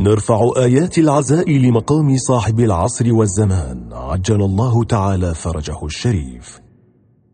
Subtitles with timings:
[0.00, 3.88] نرفع آيات العزاء لمقام صاحب العصر والزمان.
[3.92, 6.60] عجل الله تعالى فرجه الشريف.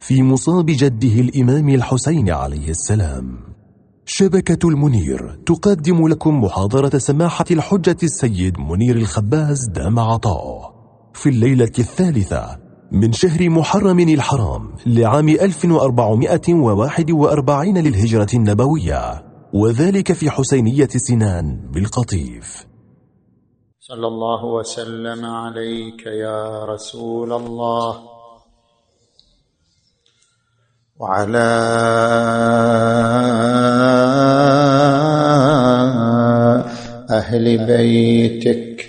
[0.01, 3.39] في مصاب جده الإمام الحسين عليه السلام.
[4.07, 10.75] شبكة المنير تقدم لكم محاضرة سماحة الحجة السيد منير الخباز دام عطاؤه
[11.15, 12.59] في الليلة الثالثة
[12.93, 19.36] من شهر محرم الحرام لعام 1441 للهجرة النبوية.
[19.53, 22.67] وذلك في حسينية سنان بالقطيف.
[23.81, 28.01] صلى الله وسلم عليك يا رسول الله.
[30.99, 31.49] وعلى
[37.11, 38.87] أهل بيتك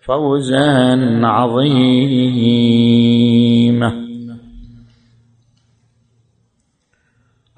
[0.00, 2.46] فوزا عظيما.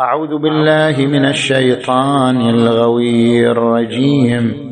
[0.00, 4.68] أعوذ بالله من الشيطان الغوي الرجيم.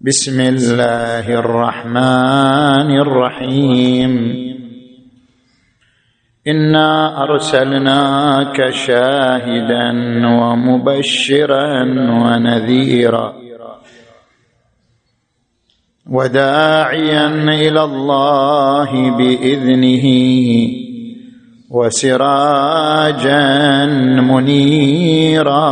[0.00, 4.47] بسم الله الرحمن الرحيم.
[6.48, 9.90] إنا أرسلناك شاهدا
[10.26, 11.82] ومبشرا
[12.22, 13.32] ونذيرا
[16.10, 20.06] وداعيا إلى الله بإذنه
[21.70, 23.36] وسراجا
[24.20, 25.68] منيرا.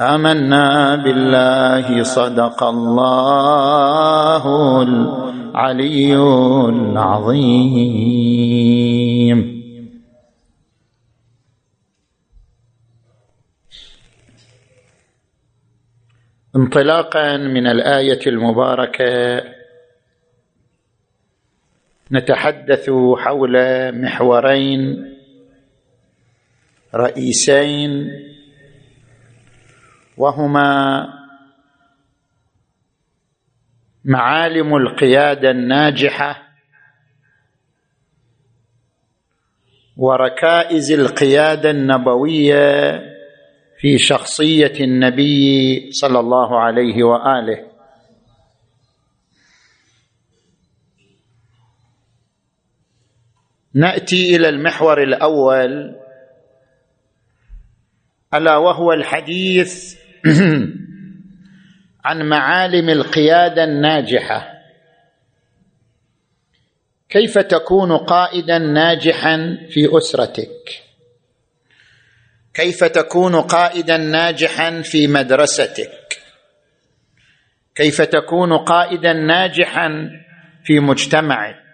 [0.00, 4.44] آمنا بالله صدق الله
[5.54, 6.16] العلي
[6.68, 7.54] العظيم
[16.56, 19.42] انطلاقا من الآية المباركة
[22.12, 23.56] نتحدث حول
[24.02, 25.14] محورين
[26.94, 28.10] رئيسين
[30.16, 31.06] وهما
[34.04, 36.42] معالم القيادة الناجحة
[39.96, 43.00] وركائز القيادة النبوية
[43.78, 47.70] في شخصية النبي صلى الله عليه وآله.
[53.74, 55.94] نأتي إلى المحور الأول
[58.34, 59.98] ألا وهو الحديث
[62.04, 64.54] عن معالم القيادة الناجحة.
[67.08, 70.82] كيف تكون قائدا ناجحا في أسرتك؟
[72.54, 76.18] كيف تكون قائدا ناجحا في مدرستك؟
[77.74, 80.10] كيف تكون قائدا ناجحا
[80.64, 81.64] في مجتمعك؟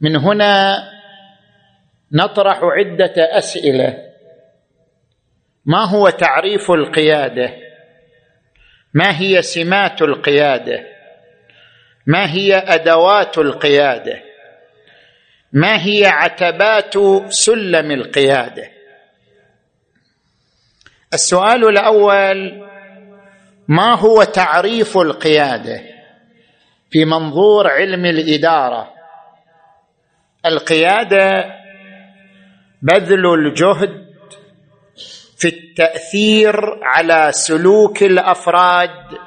[0.00, 0.78] من هنا
[2.12, 3.96] نطرح عدة أسئلة.
[5.64, 7.69] ما هو تعريف القيادة؟
[8.94, 10.86] ما هي سمات القيادة؟
[12.06, 14.22] ما هي أدوات القيادة؟
[15.52, 16.94] ما هي عتبات
[17.28, 18.70] سلم القيادة؟
[21.14, 22.68] السؤال الأول
[23.68, 25.82] ما هو تعريف القيادة
[26.90, 28.92] في منظور علم الإدارة؟
[30.46, 31.44] القيادة
[32.82, 34.09] بذل الجهد
[35.40, 39.18] في التأثير على سلوك الأفراد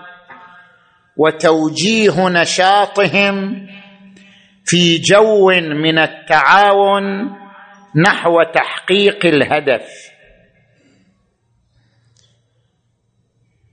[1.18, 3.68] وتوجيه نشاطهم
[4.66, 5.50] في جو
[5.84, 7.04] من التعاون
[7.96, 10.14] نحو تحقيق الهدف.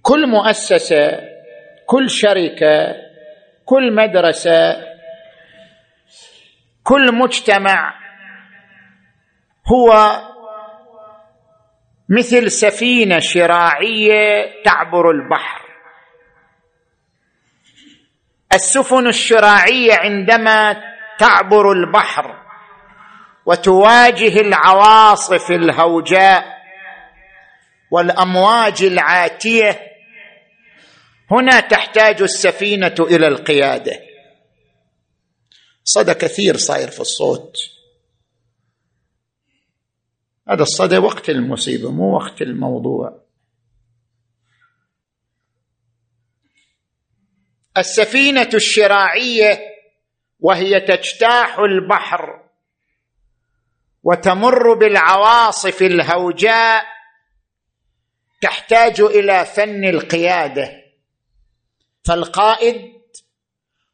[0.03, 1.21] كل مؤسسة
[1.87, 2.95] كل شركة
[3.65, 4.77] كل مدرسة
[6.84, 7.95] كل مجتمع
[9.72, 9.93] هو
[12.10, 15.60] مثل سفينة شراعية تعبر البحر.
[18.53, 20.83] السفن الشراعية عندما
[21.18, 22.41] تعبر البحر
[23.47, 26.45] وتواجه العواصف الهوجاء
[27.91, 29.80] والأمواج العاتية
[31.30, 34.01] هنا تحتاج السفينة إلى القيادة.
[35.84, 37.56] صدى كثير صاير في الصوت.
[40.51, 43.21] هذا الصدى وقت المصيبة مو وقت الموضوع.
[47.79, 49.61] السفينة الشراعية
[50.41, 52.43] وهي تجتاح البحر
[54.03, 56.85] وتمر بالعواصف الهوجاء
[58.41, 60.83] تحتاج إلى فن القيادة.
[62.05, 63.01] فالقائد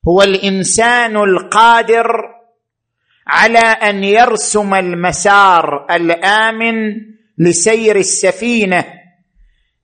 [0.09, 2.36] هو الإنسان القادر
[3.27, 6.95] على أن يرسم المسار الآمن
[7.39, 8.85] لسير السفينة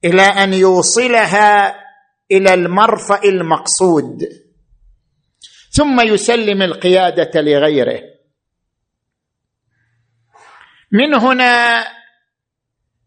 [0.05, 1.77] إلى أن يوصلها
[2.31, 4.29] إلى المرفأ المقصود.
[5.71, 8.03] ثم يسلم القيادة لغيره.
[10.93, 11.85] من هنا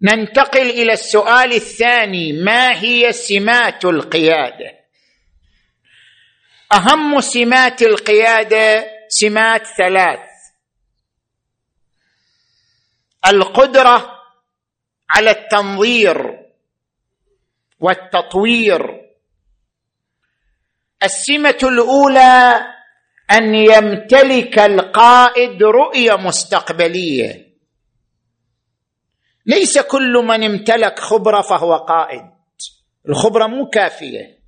[0.02, 4.72] ننتقل إلى السؤال الثاني ما هي سمات القيادة؟
[6.74, 10.20] أهم سمات القيادة سمات ثلاث.
[13.28, 14.12] القدرة
[15.10, 16.46] على التنظير
[17.80, 19.02] والتطوير.
[21.04, 22.62] السمة الأولى
[23.32, 27.56] أن يمتلك القائد رؤية مستقبلية.
[29.46, 32.32] ليس كل من امتلك خبرة فهو قائد.
[33.10, 34.45] الخبرة مو كافية.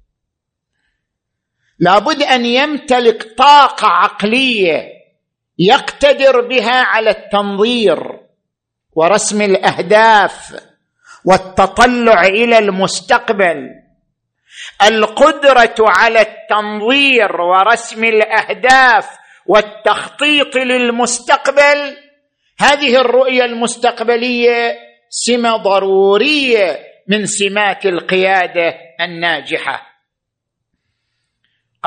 [1.79, 4.97] لابد أن يمتلك طاقة عقلية
[5.59, 8.19] يقتدر بها على التنظير
[8.93, 10.55] ورسم الأهداف
[11.25, 13.69] والتطلع إلى المستقبل.
[14.87, 19.09] القدرة على التنظير ورسم الأهداف
[19.45, 21.97] والتخطيط للمستقبل
[22.59, 24.75] هذه الرؤية المستقبلية
[25.09, 29.96] سمة ضرورية من سمات القيادة الناجحة.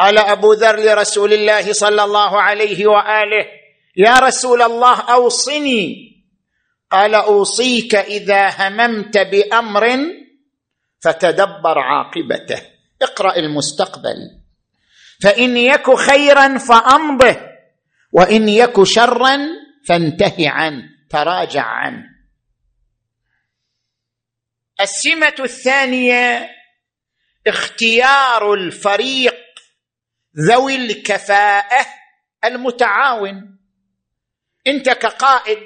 [0.01, 3.47] قال أبو ذر لرسول الله صلى الله عليه وآله
[3.97, 6.11] يا رسول الله أوصني.
[6.91, 9.99] قال أوصيك إذا هممت بأمر
[11.01, 12.63] فتدبر عاقبته
[13.03, 14.17] اقرأ المستقبل
[15.23, 17.37] فإن يك خيرا فأمضه
[18.13, 19.39] وإن يك شرا
[19.89, 22.05] فانتهي عنه تراجع عنه.
[24.81, 26.51] السمة الثانية
[27.47, 29.30] اختيار الفريق
[30.39, 31.87] ذوي الكفاءة
[32.45, 33.59] المتعاون.
[34.67, 35.59] أنت كقائد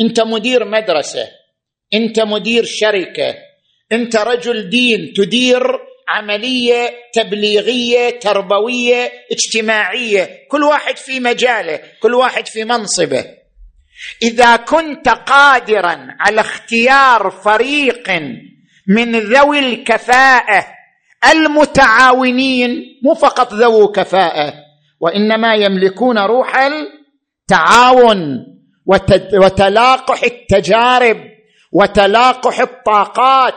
[0.00, 1.28] أنت مدير مدرسة
[1.94, 3.34] أنت مدير شركة
[3.92, 5.62] أنت رجل دين تدير
[6.08, 10.46] عملية تبليغية تربوية اجتماعية.
[10.48, 13.24] كل واحد في مجاله كل واحد في منصبه.
[14.22, 18.10] إذا كنت قادرا على اختيار فريق
[18.86, 20.77] من ذوي الكفاءة
[21.32, 24.54] المتعاونين مو فقط ذو كفاءة
[25.00, 28.46] وإنما يملكون روح التعاون
[29.34, 31.16] وتلاقح التجارب
[31.72, 33.54] وتلاقح الطاقات.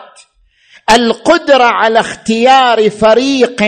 [0.94, 3.64] القدرة على اختيار فريق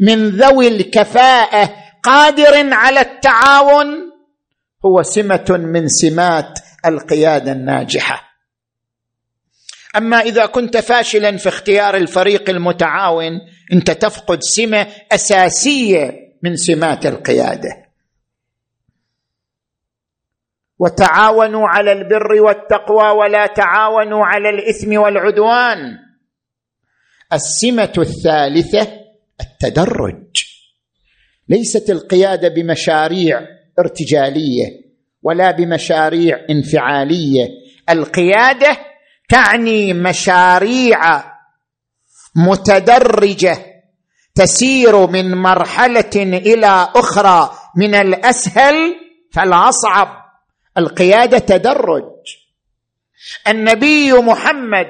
[0.00, 3.86] من ذوي الكفاءة قادر على التعاون
[4.84, 8.25] هو سمة من سمات القيادة الناجحة.
[9.96, 13.40] أما إذا كنت فاشلا في اختيار الفريق المتعاون
[13.72, 16.12] أنت تفقد سمة أساسية
[16.42, 17.86] من سمات القيادة.
[20.78, 25.98] وتعاونوا على البر والتقوى ولا تعاونوا على الإثم والعدوان.
[27.32, 28.88] السمة الثالثة
[29.40, 30.44] التدرج.
[31.48, 33.40] ليست القيادة بمشاريع
[33.78, 34.66] ارتجالية
[35.22, 37.48] ولا بمشاريع انفعالية.
[37.90, 38.76] القيادة
[39.28, 41.24] تعني مشاريع
[42.36, 43.58] متدرجة
[44.34, 47.50] تسير من مرحلة إلى أخرى.
[47.76, 48.94] من الأسهل
[49.32, 50.08] فالأصعب
[50.78, 52.04] القيادة تدرج.
[53.48, 54.86] النبي محمد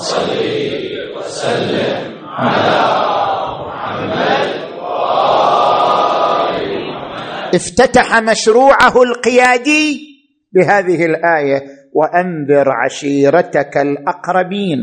[0.00, 0.30] صل
[1.16, 2.80] وسلم على
[3.66, 4.60] محمد
[7.54, 10.09] افتتح مشروعه القيادي
[10.52, 14.78] بهذه الآية وأنذر عشيرتك الأقربين.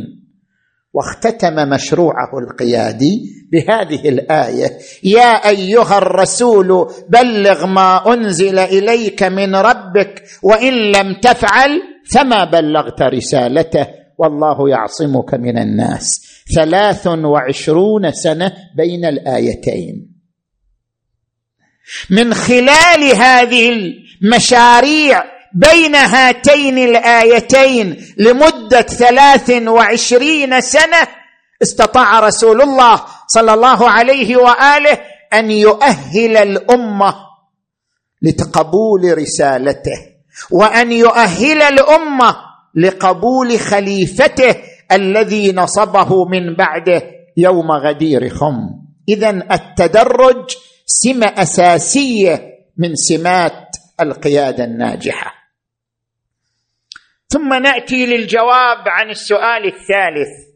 [0.93, 3.21] واختتم مشروعه القيادي
[3.51, 4.69] بهذه الآية.
[5.03, 11.81] يا أيها الرسول بلغ ما أنزل إليك من ربك وإن لم تفعل
[12.11, 13.87] فما بلغت رسالته.
[14.17, 16.21] والله يعصمك من الناس.
[16.55, 20.17] ثلاث وعشرون سنة بين الآيتين.
[22.09, 23.69] من خلال هذه
[24.23, 31.07] المشاريع بين هاتين الآيتين لمدة ثلاث وعشرين سنة
[31.61, 34.97] استطاع رسول الله صلى الله عليه وآله
[35.33, 37.15] أن يؤهل الأمة
[38.21, 39.97] لتقبول رسالته
[40.51, 42.35] وأن يؤهل الأمة
[42.75, 44.55] لقبول خليفته
[44.91, 47.01] الذي نصبه من بعده
[47.37, 48.55] يوم غدير خم.
[49.09, 52.41] اذا التدرج سمة أساسية
[52.77, 53.67] من سمات
[54.01, 55.36] القيادة الناجحة.
[57.29, 60.47] ثم نأتي للجواب عن السؤال الثالث.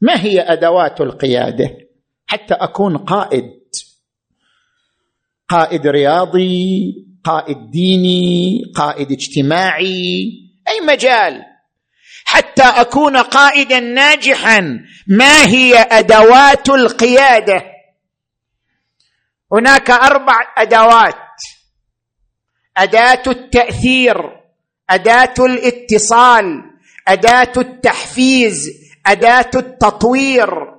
[0.00, 1.76] ما هي أدوات القيادة؟
[2.26, 3.52] حتى أكون قائد.
[5.48, 10.32] قائد رياضي قائد ديني قائد اجتماعي
[10.68, 11.42] أي مجال.
[12.24, 14.60] حتى أكون قائدا ناجحا.
[15.06, 17.64] ما هي أدوات القيادة؟
[19.52, 21.14] هناك أربع أدوات.
[22.76, 24.45] أداة التأثير.
[24.90, 26.62] أداة الاتصال
[27.08, 28.70] أداة التحفيز
[29.06, 30.76] أداة التطوير.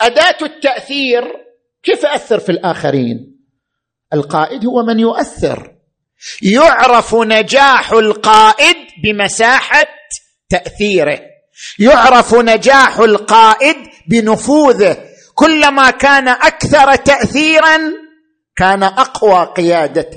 [0.00, 1.24] أداة التأثير
[1.82, 3.36] كيف اثر في الآخرين؟
[4.12, 5.74] القائد هو من يؤثر.
[6.42, 9.86] يعرف نجاح القائد بمساحة
[10.48, 11.20] تأثيره.
[11.78, 15.08] يعرف نجاح القائد بنفوذه.
[15.34, 17.78] كلما كان أكثر تاثيرا
[18.56, 20.10] كان أقوى قيادة.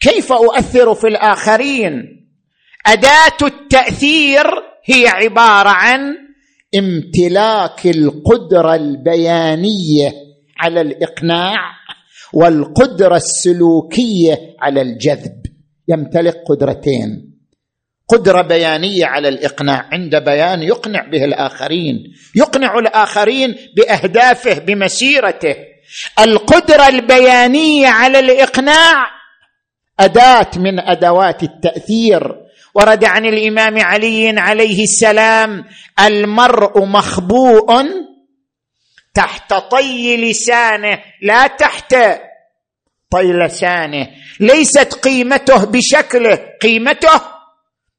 [0.00, 2.26] كيف أؤثر في الآخرين؟
[2.86, 4.46] أداة التأثير
[4.84, 6.00] هي عبارة عن
[6.78, 10.12] امتلاك القدرة البيانية
[10.58, 11.56] على الإقناع
[12.32, 15.42] والقدرة السلوكية على الجذب.
[15.88, 17.36] يمتلك قدرتين.
[18.08, 21.96] قدرة بيانية على الإقناع عند بيان يقنع به الآخرين.
[22.36, 25.56] يقنع الآخرين بأهدافه بمسيرته.
[26.18, 29.15] القدرة البيانية على الإقناع
[30.00, 32.46] أداة من أدوات التأثير.
[32.74, 35.64] ورد عن الإمام علي عليه السلام
[36.00, 37.84] المرء مخبوء
[39.14, 41.94] تحت طي لسانه لا تحت
[43.10, 44.08] طي لسانه.
[44.40, 47.20] ليست قيمته بشكله قيمته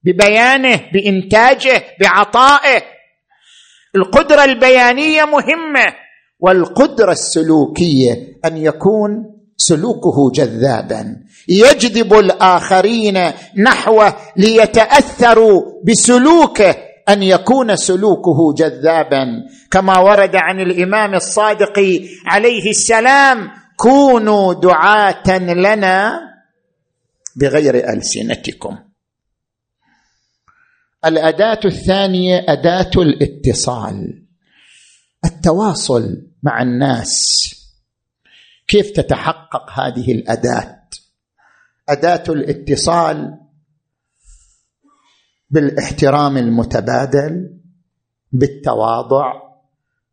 [0.04, 2.82] ببيانه بإنتاجه بعطائه.
[3.96, 5.86] القدرة البيانية مهمة
[6.40, 8.14] والقدرة السلوكية
[8.46, 11.16] أن يكون سلوكه جذابا.
[11.48, 16.76] يجذب الآخرين نحوه ليتأثروا بسلوكه
[17.10, 19.26] أن يكون سلوكه جذابا.
[19.72, 21.80] كما ورد عن الإمام الصادق
[22.26, 26.20] عليه السلام كونوا دعاة لنا
[27.36, 28.78] بغير ألسنتكم.
[31.06, 34.24] الأداة الثانية أداة الاتصال
[35.26, 36.04] التواصل
[36.44, 37.14] مع الناس.
[38.68, 40.78] كيف تتحقق هذه الأداة؟
[41.90, 43.38] أداة الاتصال
[45.50, 47.60] بالاحترام المتبادل
[48.32, 49.34] بالتواضع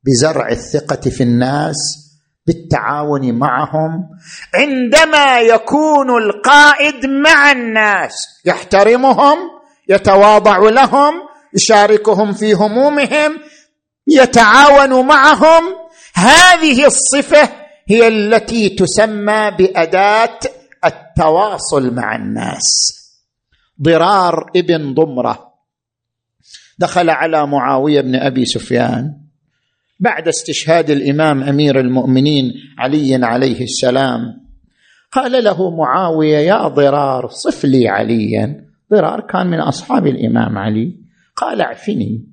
[0.04, 1.76] بزرع الثقة في الناس
[2.46, 4.08] بالتعاون معهم.
[4.54, 9.38] عندما يكون القائد مع الناس يحترمهم
[9.88, 11.14] يتواضع لهم
[11.54, 13.38] يشاركهم في همومهم
[14.08, 15.62] يتعاون معهم
[16.14, 20.38] هذه الصفة هي التي تسمى بأداة
[20.84, 22.64] التواصل مع الناس.
[23.82, 25.54] ضرار ابن ضمرة.
[26.78, 29.20] دخل على معاوية بن أبي سفيان.
[30.00, 34.20] بعد استشهاد الإمام أمير المؤمنين علي عليه السلام
[35.12, 38.64] قال له معاوية يا ضرار صف لي عليا.
[38.90, 40.96] ضرار كان من أصحاب الإمام علي.
[41.36, 42.26] قال اعفني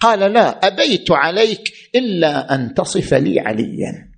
[0.00, 4.13] قال لا أبيت عليك إلا أن تصف لي عليا.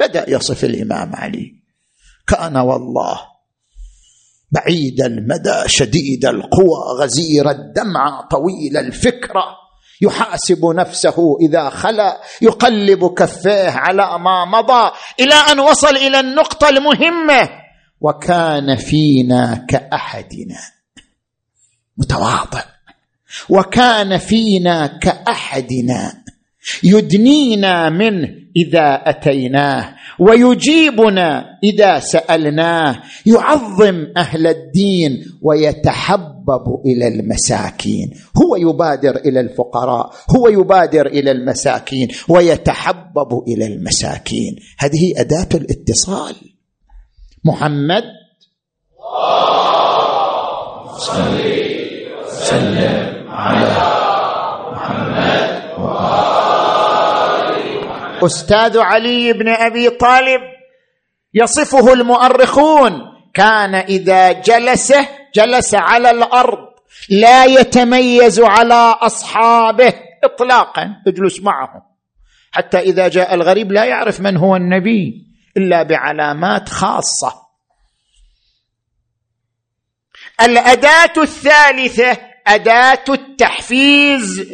[0.00, 1.54] بدأ يصف الإمام علي.
[2.26, 3.20] كان والله
[4.50, 9.44] بعيد المدى شديد القوى غزير الدمعه طويل الفكرة
[10.02, 17.48] يحاسب نفسه إذا خلا يقلب كفيه على ما مضى إلى أن وصل إلى النقطة المهمة.
[18.00, 20.60] وكان فينا كأحدنا.
[21.96, 22.64] متواضع.
[23.48, 26.23] وكان فينا كأحدنا.
[26.82, 39.16] يدنينا منه إذا أتيناه ويجيبنا إذا سألناه يعظم أهل الدين ويتحبب إلى المساكين هو يبادر
[39.16, 44.56] إلى الفقراء هو يبادر إلى المساكين ويتحبب إلى المساكين.
[44.78, 46.34] هذه أداة الاتصال.
[47.44, 48.04] محمد؟
[50.98, 51.40] صل
[52.26, 53.70] وسلم على
[54.72, 56.33] محمد
[58.26, 60.40] أستاذ علي بن أبي طالب
[61.34, 62.92] يصفه المؤرخون
[63.34, 64.92] كان إذا جلس
[65.34, 66.74] جلس على الأرض
[67.10, 69.92] لا يتميز على أصحابه
[70.24, 71.82] اطلاقا يجلس معهم.
[72.52, 75.26] حتى إذا جاء الغريب لا يعرف من هو النبي
[75.56, 77.44] إلا بعلامات خاصة.
[80.40, 84.46] الأداة الثالثة أداة التحفيز.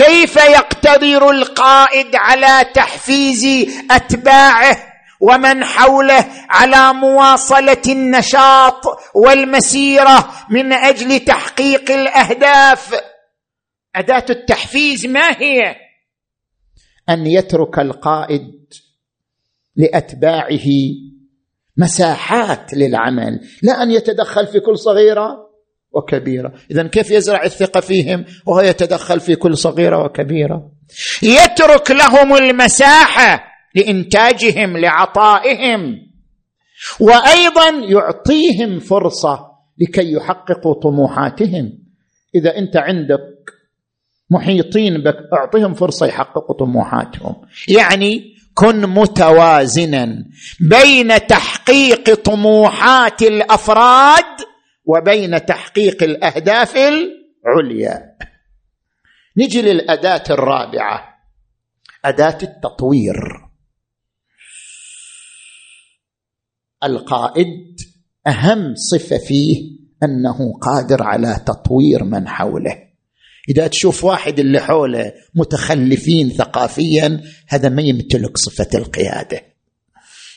[0.00, 3.44] كيف يقتدر القائد على تحفيز
[3.90, 4.76] أتباعه
[5.20, 8.82] ومن حوله على مواصلة النشاط
[9.14, 12.94] والمسيرة من أجل تحقيق الأهداف؟
[13.96, 15.76] أداة التحفيز ما هي؟
[17.08, 18.74] أن يترك القائد
[19.76, 20.68] لأتباعه
[21.76, 25.49] مساحات للعمل لا أن يتدخل في كل صغيرة.
[25.92, 26.52] وكبيرة.
[26.70, 30.70] اذا كيف يزرع الثقة فيهم؟ وهو يتدخل في كل صغيرة وكبيرة.
[31.22, 33.44] يترك لهم المساحة
[33.74, 36.10] لإنتاجهم لعطائهم.
[37.00, 41.72] وأيضا يعطيهم فرصة لكي يحققوا طموحاتهم.
[42.34, 43.20] إذا أنت عندك
[44.30, 47.36] محيطين بك اعطهم فرصة يحققوا طموحاتهم.
[47.68, 50.24] يعني كن متوازنا
[50.60, 54.24] بين تحقيق طموحات الأفراد
[54.90, 58.16] وبين تحقيق الأهداف العليا.
[59.36, 61.04] نجي للأداة الرابعة
[62.04, 63.16] أداة التطوير.
[66.84, 67.76] القائد
[68.26, 72.90] أهم صفة فيه أنه قادر على تطوير من حوله.
[73.48, 79.42] إذا تشوف واحد اللي حوله متخلفين ثقافيا هذا ما يمتلك صفة القيادة.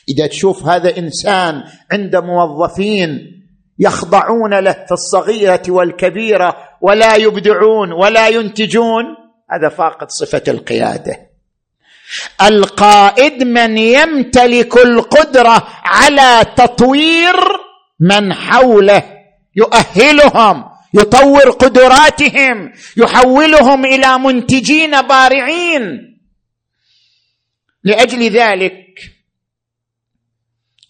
[0.08, 3.43] إذا تشوف هذا إنسان عند موظفين
[3.78, 9.04] يخضعون له في الصغيرة والكبيرة ولا يبدعون ولا ينتجون.
[9.50, 11.30] هذا فاقد صفة القيادة.
[12.42, 17.34] القائد من يمتلك القدرة على تطوير
[18.00, 19.02] من حوله.
[19.56, 20.64] يؤهلهم
[20.94, 26.14] يطور قدراتهم يحولهم إلى منتجين بارعين.
[27.84, 28.84] لأجل ذلك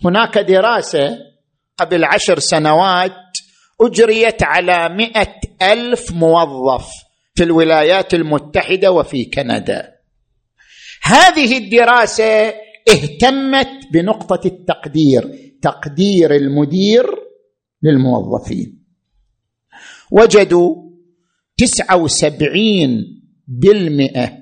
[0.05, 1.34] هناك دراسة
[1.79, 3.13] قبل عشر سنوات
[3.81, 5.35] أجريت على مئة
[5.73, 6.87] ألف موظف
[7.35, 9.95] في الولايات المتحدة وفي كندا.
[11.03, 12.55] هذه الدراسة
[12.89, 15.31] اهتمت بنقطة التقدير
[15.63, 17.07] تقدير المدير
[17.83, 18.85] للموظفين.
[20.11, 20.75] وجدوا
[21.57, 23.05] تسعة وسبعين
[23.49, 24.33] بالمئة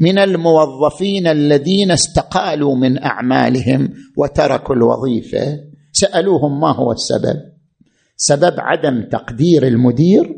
[0.00, 5.71] من الموظفين الذين استقالوا من أعمالهم وتركوا الوظيفة.
[6.02, 7.36] سألوهم ما هو السبب.
[8.16, 10.36] سبب عدم تقدير المدير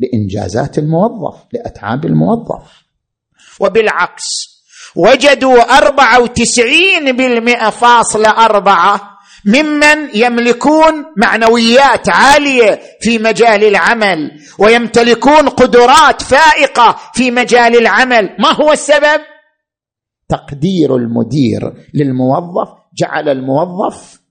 [0.00, 2.84] لإنجازات الموظف لأتعاب الموظف.
[3.60, 4.28] وبالعكس
[4.96, 9.10] وجدوا أربعة وتسعين بالمئة فاصلة أربعة
[9.46, 18.36] ممن يملكون معنويات عالية في مجال العمل ويمتلكون قدرات فائقة في مجال العمل.
[18.38, 19.20] ما هو السبب؟
[20.28, 22.68] تقدير المدير للموظف.
[22.94, 24.23] جعل الموظف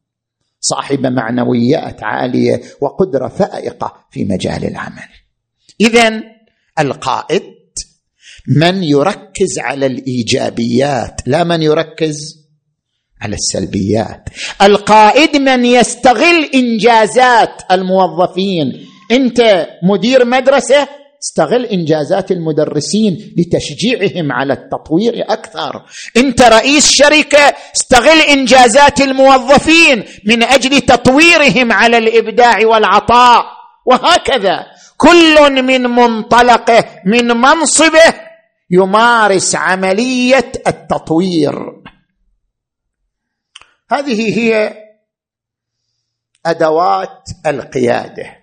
[0.64, 5.10] صاحب معنويات عالية وقدرة فائقة في مجال العمل.
[5.82, 6.24] اذا
[6.80, 7.44] القائد
[8.48, 12.44] من يركز على الإيجابيات لا من يركز
[13.22, 14.30] على السلبيات.
[14.62, 18.86] القائد من يستغل إنجازات الموظفين.
[19.12, 20.88] أنت مدير مدرسة؟
[21.24, 25.86] استغل إنجازات المدرسين لتشجيعهم على التطوير أكثر.
[26.18, 33.46] أنت رئيس شركة استغل إنجازات الموظفين من أجل تطويرهم على الإبداع والعطاء.
[33.86, 34.66] وهكذا
[34.98, 38.14] كل من منطلقه من منصبه
[38.72, 41.54] يمارس عملية التطوير.
[43.92, 44.78] هذه هي
[46.46, 48.43] أدوات القيادة.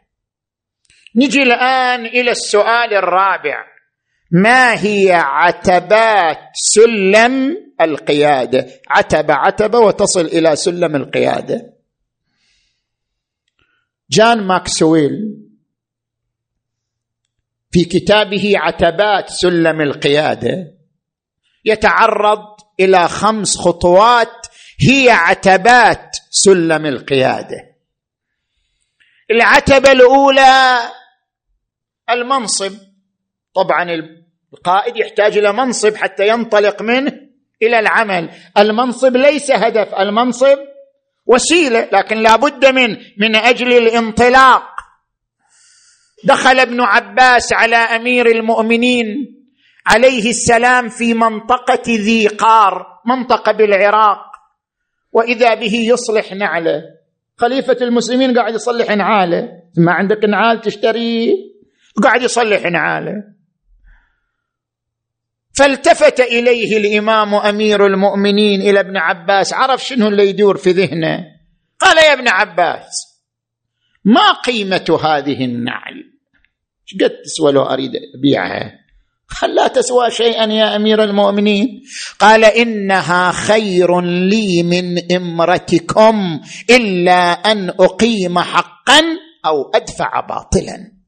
[1.16, 3.64] نجي الآن إلى السؤال الرابع.
[4.32, 11.74] ما هي عتبات سلم القيادة؟ عتبه عتبه وتصل إلى سلم القيادة.
[14.10, 15.10] جان ماكسويل
[17.72, 20.74] في كتابه عتبات سلم القيادة
[21.64, 22.44] يتعرض
[22.80, 24.46] إلى خمس خطوات
[24.88, 27.76] هي عتبات سلم القيادة.
[29.30, 30.78] العتبة الأولى
[32.12, 32.72] المنصب.
[33.54, 33.86] طبعا
[34.52, 37.12] القائد يحتاج إلى منصب حتى ينطلق منه
[37.62, 38.30] إلى العمل.
[38.58, 40.58] المنصب ليس هدف المنصب
[41.26, 44.62] وسيلة لكن لا بد من من أجل الانطلاق.
[46.24, 49.06] دخل ابن عباس على أمير المؤمنين
[49.86, 54.20] عليه السلام في منطقة ذي قار منطقة بالعراق.
[55.12, 56.82] وإذا به يصلح نعله.
[57.36, 59.48] خليفة المسلمين قاعد يصلح نعاله.
[59.76, 61.34] ما عندك نعال تشتريه
[62.02, 63.24] قاعد يصلح نعاله
[65.52, 71.24] فالتفت إليه الإمام أمير المؤمنين إلى ابن عباس عرف شنو اللي يدور في ذهنه؟
[71.78, 73.22] قال يا ابن عباس
[74.04, 75.94] ما قيمة هذه النعل؟
[77.00, 78.80] قد تسوى لو أريد أبيعها؟
[79.48, 81.82] لا تسوى شيئا يا أمير المؤمنين؟
[82.18, 89.00] قال إنها خير لي من امرتكم إلا أن أقيم حقا
[89.46, 90.99] أو أدفع باطلا.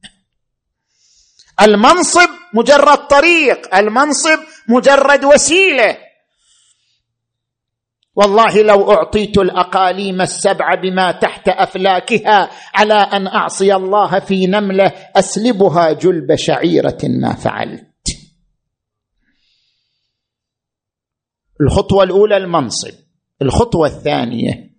[1.61, 4.39] المنصب مجرد طريق المنصب
[4.69, 5.97] مجرد وسيلة.
[8.15, 15.91] والله لو أعطيت الأقاليم السبع بما تحت أفلاكها على أن أعصي الله في نملة أسلبها
[15.91, 18.07] جلب شعيرة ما فعلت.
[21.61, 22.93] الخطوة الأولى المنصب
[23.41, 24.73] الخطوة الثانية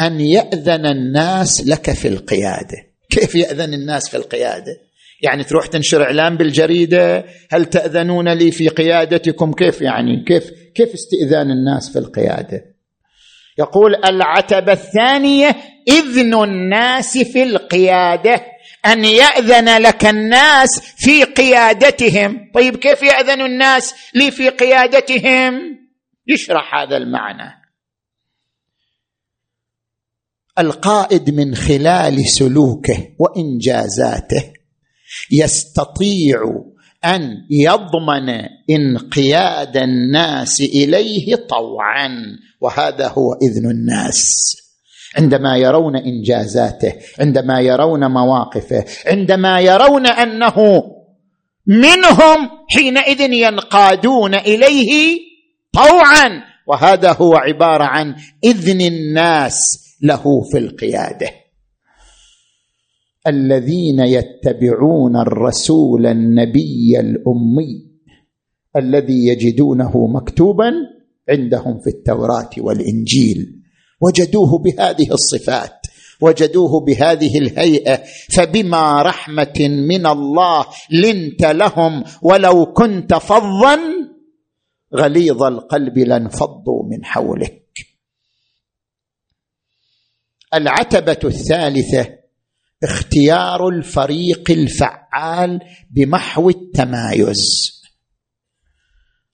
[0.00, 2.87] أن يأذن الناس لك في القيادة.
[3.10, 4.80] كيف يأذن الناس في القيادة؟
[5.22, 11.50] يعني تروح تنشر إعلان بالجريدة هل تأذنون لي في قيادتكم؟ كيف يعني؟ كيف كيف استئذان
[11.50, 12.64] الناس في القيادة؟
[13.58, 15.56] يقول العتبة الثانية
[15.88, 18.44] إذن الناس في القيادة
[18.86, 22.50] أن يأذن لك الناس في قيادتهم.
[22.54, 25.78] طيب كيف يأذن الناس لي في قيادتهم؟
[26.26, 27.67] يشرح هذا المعنى.
[30.58, 34.52] القائد من خلال سلوكه وإنجازاته
[35.32, 36.40] يستطيع
[37.04, 38.28] أن يضمن
[38.70, 42.10] انقياد الناس إليه طوعا
[42.60, 44.56] وهذا هو إذن الناس.
[45.16, 50.54] عندما يرون إنجازاته عندما يرون مواقفه عندما يرون أنه
[51.66, 55.18] منهم حينئذ ينقادون إليه
[55.72, 61.30] طوعا وهذا هو عبارة عن إذن الناس له في القيادة.
[63.26, 67.88] الذين يتبعون الرسول النبي الأمي
[68.76, 70.72] الذي يجدونه مكتوبا
[71.28, 73.62] عندهم في التوراة والإنجيل.
[74.00, 75.78] وجدوه بهذه الصفات
[76.20, 78.02] وجدوه بهذه الهيئة
[78.36, 83.78] فبما رحمة من الله لنت لهم ولو كنت فظا
[84.94, 87.67] غليظ القلب لانفضوا من حولك.
[90.54, 92.18] العتبة الثالثة
[92.84, 97.72] اختيار الفريق الفعال بمحو التمايز.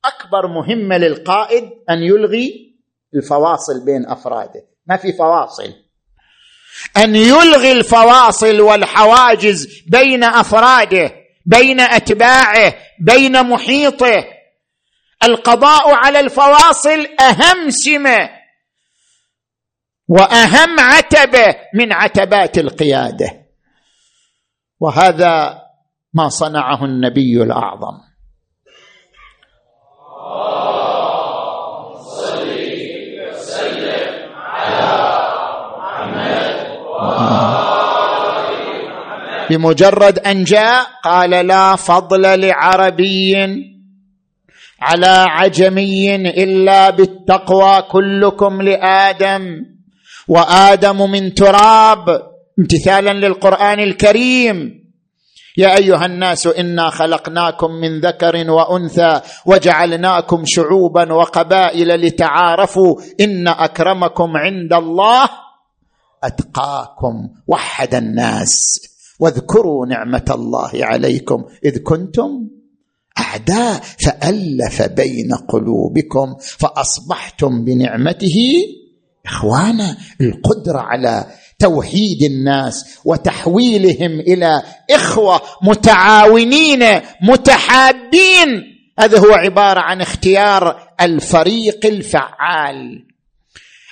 [0.05, 2.75] أكبر مهمه للقائد أن يلغي
[3.15, 4.67] الفواصل بين أفراده.
[4.87, 5.75] ما في فواصل.
[6.97, 11.13] أن يلغي الفواصل والحواجز بين أفراده
[11.47, 14.25] بين أتباعه بين محيطه.
[15.23, 18.44] القضاء على الفواصل أهم سمة.
[20.09, 23.31] وأهم عتبة من عتبات القيادة.
[24.81, 25.59] وهذا
[26.15, 28.01] ما صنعه النبي الأعظم.
[39.51, 43.35] بمجرد أن جاء قال لا فضل لعربي
[44.81, 49.74] على عجمي إلا بالتقوى كلكم لآدم.
[50.29, 52.23] وآدم من تراب
[52.59, 54.85] امتثالا للقرآن الكريم.
[55.57, 62.95] يا أيها الناس إنا خلقناكم من ذكر وأنثى وجعلناكم شعوبا وقبائل لتعارفوا.
[63.21, 65.29] إن أكرمكم عند الله
[66.25, 68.81] أتقاكم وحد الناس.
[69.21, 71.45] واذكروا نعمة الله عليكم.
[71.65, 72.49] إذ كنتم
[73.19, 78.39] أعداء فألف بين قلوبكم فأصبحتم بنعمته
[79.27, 81.27] إخوانا القدرة على
[81.59, 88.75] توحيد الناس وتحويلهم إلى إخوة متعاونين متحابين.
[88.99, 93.07] هذا هو عبارة عن اختيار الفريق الفعال.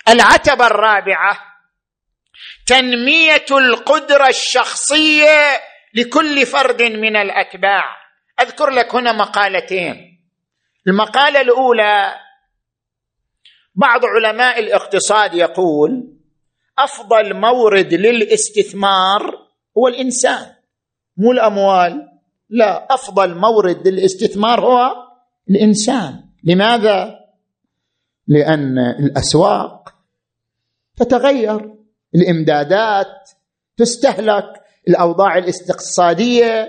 [0.09, 1.37] العتبة الرابعة
[2.65, 5.59] تنمية القدرة الشخصية
[5.93, 7.83] لكل فرد من الأتباع.
[8.41, 9.95] أذكر لك هنا مقالتين.
[10.87, 12.13] المقالة الأولى
[13.75, 16.13] بعض علماء الاقتصاد يقول
[16.79, 20.45] أفضل مورد للاستثمار هو الإنسان
[21.17, 22.09] مو الأموال.
[22.49, 24.93] لا أفضل مورد للاستثمار هو
[25.49, 26.23] الإنسان.
[26.43, 27.19] لماذا؟
[28.27, 29.93] لأن الأسواق
[30.97, 31.75] تتغير
[32.15, 33.29] الإمدادات
[33.77, 34.45] تستهلك
[34.87, 36.67] الأوضاع الاقتصاديه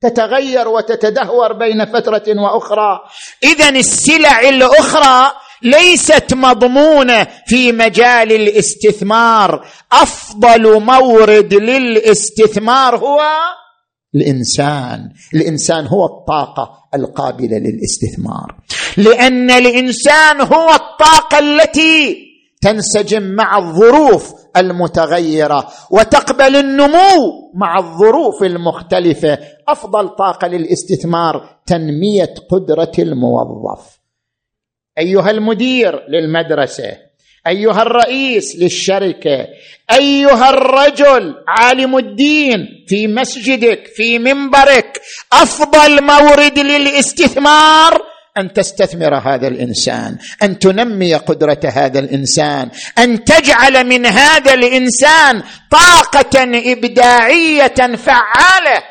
[0.00, 3.00] تتغير وتتدهور بين فترة وأخرى.
[3.42, 5.32] اذا السلع الأخرى
[5.64, 9.66] ليست مضمونة في مجال الاستثمار.
[9.92, 13.20] أفضل مورد للاستثمار هو
[14.14, 15.12] الإنسان.
[15.34, 18.54] الإنسان هو الطاقة القابلة للاستثمار.
[18.96, 22.16] لأن الإنسان هو الطاقة التي
[22.62, 29.38] تنسجم مع الظروف المتغيرة وتقبل النمو مع الظروف المختلفة.
[29.68, 34.01] أفضل طاقة للاستثمار تنمية قدرة الموظف.
[34.98, 36.96] أيها المدير للمدرسة
[37.46, 39.48] أيها الرئيس للشركة
[39.92, 45.00] أيها الرجل عالم الدين في مسجدك في منبرك
[45.32, 48.02] أفضل مورد للاستثمار
[48.38, 56.42] أن تستثمر هذا الإنسان أن تنمي قدرة هذا الإنسان أن تجعل من هذا الإنسان طاقة
[56.72, 58.82] إبداعية فعالة.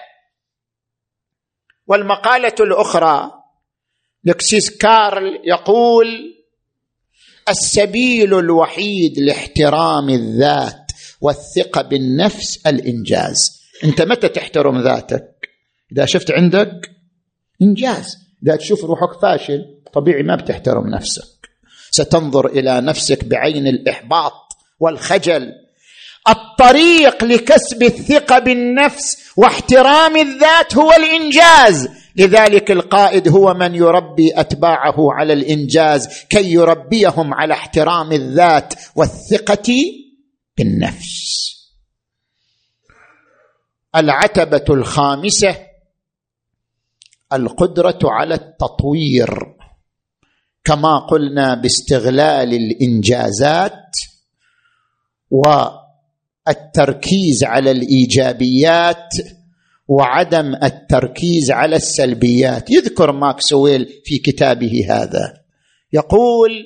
[1.88, 3.41] والمقالة الأخرى
[4.26, 6.08] لكسيس كارل يقول
[7.50, 13.62] السبيل الوحيد لاحترام الذات والثقة بالنفس الإنجاز.
[13.84, 15.50] أنت متى تحترم ذاتك؟
[15.92, 16.92] إذا شفت عندك
[17.62, 18.18] إنجاز.
[18.44, 21.50] إذا تشوف روحك فاشل طبيعي ما بتحترم نفسك.
[21.92, 24.34] ستنظر إلى نفسك بعين الإحباط
[24.80, 25.52] والخجل.
[26.30, 31.90] الطريق لكسب الثقة بالنفس واحترام الذات هو الإنجاز.
[32.16, 39.74] لذلك القائد هو من يربي أتباعه على الإنجاز كي يربيهم على احترام الذات والثقة
[40.58, 41.42] بالنفس.
[43.96, 45.56] العتبة الخامسة
[47.34, 49.56] القدرة على التطوير.
[50.64, 53.86] كما قلنا باستغلال الإنجازات
[56.48, 59.14] والتركيز على الإيجابيات
[59.92, 62.72] وعدم التركيز على السلبيات.
[62.72, 65.34] يذكر ماكسويل في كتابه هذا.
[65.94, 66.66] يقول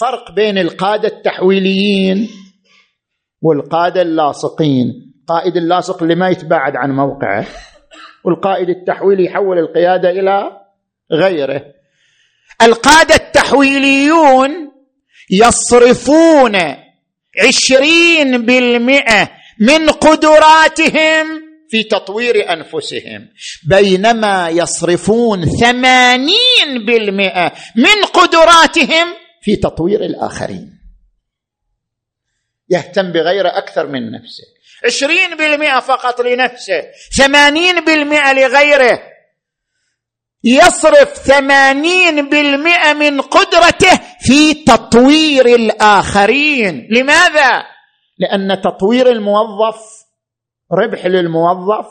[0.00, 2.28] فرق بين القادة التحويليين
[3.42, 5.12] والقادة اللاصقين.
[5.28, 7.46] قائد اللاصق اللي ما يتباعد عن موقعه.
[8.24, 10.50] والقائد التحويلي يحول القيادة إلى
[11.12, 11.62] غيره.
[12.62, 14.50] القادة التحويليون
[15.30, 16.56] يصرفون
[17.46, 23.28] عشرين بالمئة من قدراتهم في تطوير أنفسهم.
[23.68, 30.78] بينما يصرفون ثمانين بالمئة من قدراتهم في تطوير الآخرين.
[32.70, 34.44] يهتم بغيره أكثر من نفسه.
[34.84, 36.82] عشرين بالمئة فقط لنفسه.
[37.16, 39.02] ثمانين بالمئة لغيره.
[40.44, 46.88] يصرف ثمانين بالمئة من قدرته في تطوير الآخرين.
[46.90, 47.64] لماذا؟
[48.18, 50.05] لأن تطوير الموظف
[50.72, 51.86] ربح للموظف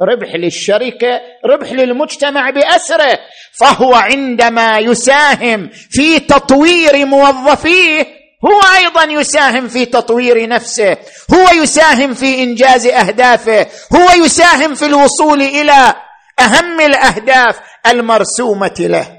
[0.00, 3.18] ربح للشركة ربح للمجتمع بأسره
[3.52, 8.06] فهو عندما يساهم في تطوير موظفيه
[8.44, 10.96] هو أيضا يساهم في تطوير نفسه
[11.34, 15.94] هو يساهم في إنجاز أهدافه هو يساهم في الوصول إلى
[16.40, 19.18] أهم الأهداف المرسومة له.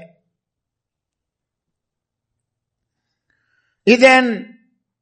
[3.88, 4.20] اذا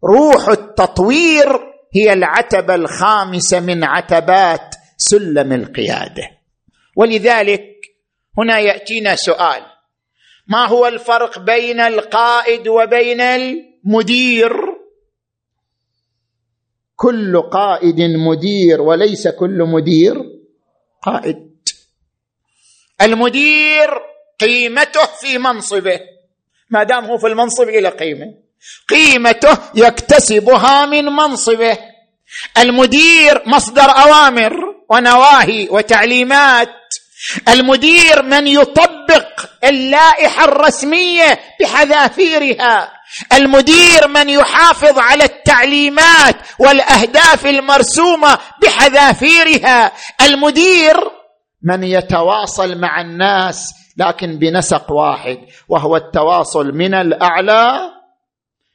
[0.05, 6.31] روح التطوير هي العتبة الخامسة من عتبات سلم القيادة.
[6.97, 7.73] ولذلك
[8.39, 9.63] هنا يأتينا سؤال.
[10.49, 13.23] ما هو الفرق بين القائد وبين
[13.85, 14.53] مدير
[16.97, 20.15] كل قائد مدير وليس كل مدير
[21.03, 21.57] قائد.
[23.03, 23.89] المدير
[24.41, 26.01] قيمته في منصبه.
[26.71, 28.46] ما دام هو في المنصب إلى قيمة.
[28.89, 31.79] قيمته يكتسبها من منصبه.
[32.59, 34.53] المدير مصدر أوامر
[34.91, 36.69] ونواهي وتعليمات.
[37.49, 39.27] المدير من يطبق
[39.65, 42.93] اللائحة الرسمية بحذافيرها.
[43.33, 49.93] المدير من يحافظ على التعليمات والأهداف المرسومة بحذافيرها.
[50.23, 50.97] المدير
[51.63, 57.96] من يتواصل مع الناس لكن بنسق واحد وهو التواصل من الأعلى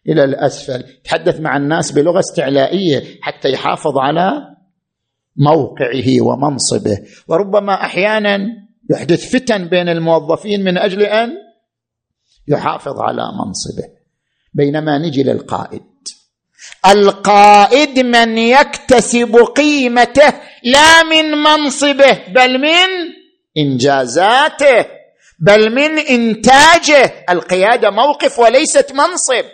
[0.10, 0.84] إلى الأسفل.
[1.04, 4.32] تحدث مع الناس بلغة استعلائية حتى يحافظ على
[5.36, 6.98] موقعه ومنصبه.
[7.28, 8.40] وربما أحيانا
[8.92, 11.32] يحدث فتن بين الموظفين من أجل أن
[12.48, 13.84] يحافظ على منصبه.
[14.54, 15.82] بينما نجي للقائد.
[16.86, 20.34] القائد من يكتسب قيمته
[20.64, 22.90] لا من منصبه بل من
[23.58, 24.86] إنجازاته
[25.40, 27.26] بل من إنتاجه.
[27.30, 29.46] القيادة موقف وليست منصب.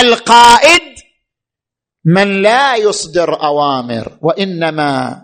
[0.00, 0.82] القائد
[2.04, 5.22] من لا يصدر أوامر وإنما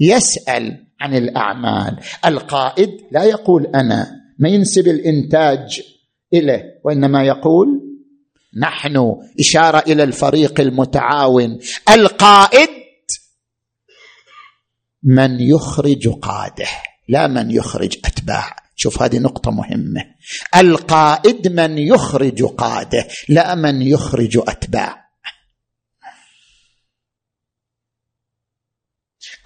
[0.00, 2.00] يسأل عن الأعمال.
[2.26, 4.06] القائد لا يقول أنا
[4.38, 5.82] ما ينسب الإنتاج
[6.34, 7.68] إليه وإنما يقول
[8.62, 11.58] نحن إشارة إلى الفريق المتعاون.
[11.90, 12.68] القائد
[15.02, 16.68] من يخرج قاده
[17.08, 20.04] لا من يخرج اتباع شوف هذه نقطة مهمة.
[20.56, 25.08] القائد من يخرج قادة لا من يخرج أتباع.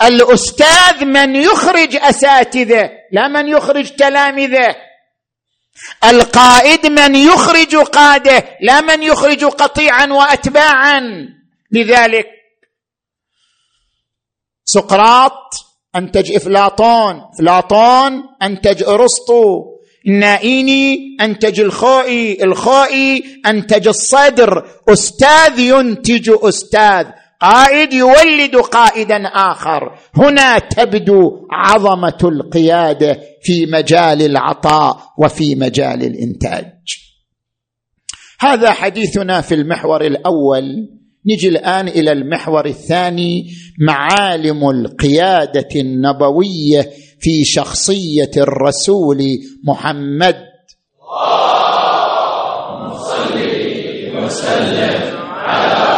[0.02, 4.76] الأستاذ من يخرج أساتذة لا من يخرج تلامذة.
[6.04, 11.00] القائد من يخرج قاده لا من يخرج قطيعا واتباعا.
[11.70, 12.26] لذلك
[14.64, 19.72] سقراط انتج افلاطون افلاطون انتج ارسطو
[20.06, 24.64] النائيني انتج الخوئي الخوئي انتج الصدر.
[24.88, 27.06] أستاذ ينتج أستاذ.
[27.40, 29.98] قائد يولد قائدا آخر.
[30.16, 36.64] هنا تبدو عظمة القيادة في مجال العطاء وفي مجال الإنتاج.
[38.40, 40.88] هذا حديثنا في المحور الأول.
[41.26, 43.46] نجي الآن إلى المحور الثاني
[43.80, 50.36] معالم القيادة النبوية في شخصية الرسول محمد.
[52.42, 52.90] اللهم
[54.24, 55.02] وسلم
[55.44, 55.92] على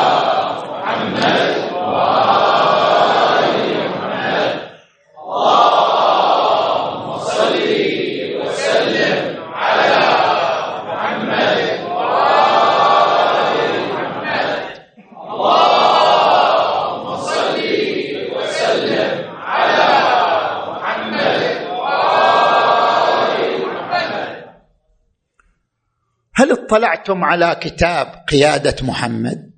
[26.37, 29.53] هل اطلعتم على كتاب قيادة محمد؟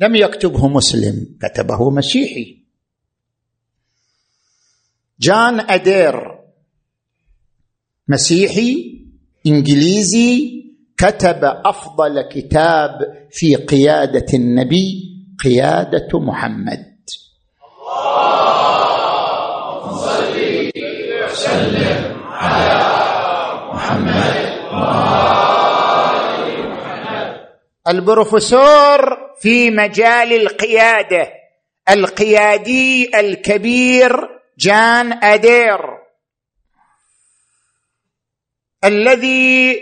[0.00, 2.64] لم يكتبه مسلم كتبه مسيحي.
[5.20, 6.14] جان أدير
[8.08, 9.00] مسيحي
[9.46, 10.62] إنجليزي
[10.96, 12.90] كتب أفضل كتاب
[13.30, 16.86] في قيادة النبي قيادة محمد.
[18.70, 20.36] اللهم صل
[21.24, 22.80] وسلم على
[23.74, 24.49] محمد.
[27.88, 31.32] البروفيسور في مجال القيادة
[31.90, 34.28] القيادي الكبير
[34.58, 35.78] جان أدير.
[38.84, 39.80] الذي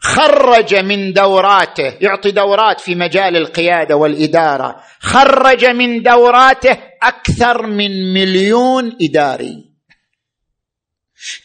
[0.00, 8.96] خرج من دوراته يعطي دورات في مجال القيادة والإدارة خرج من دوراته أكثر من مليون
[9.02, 9.67] إداري.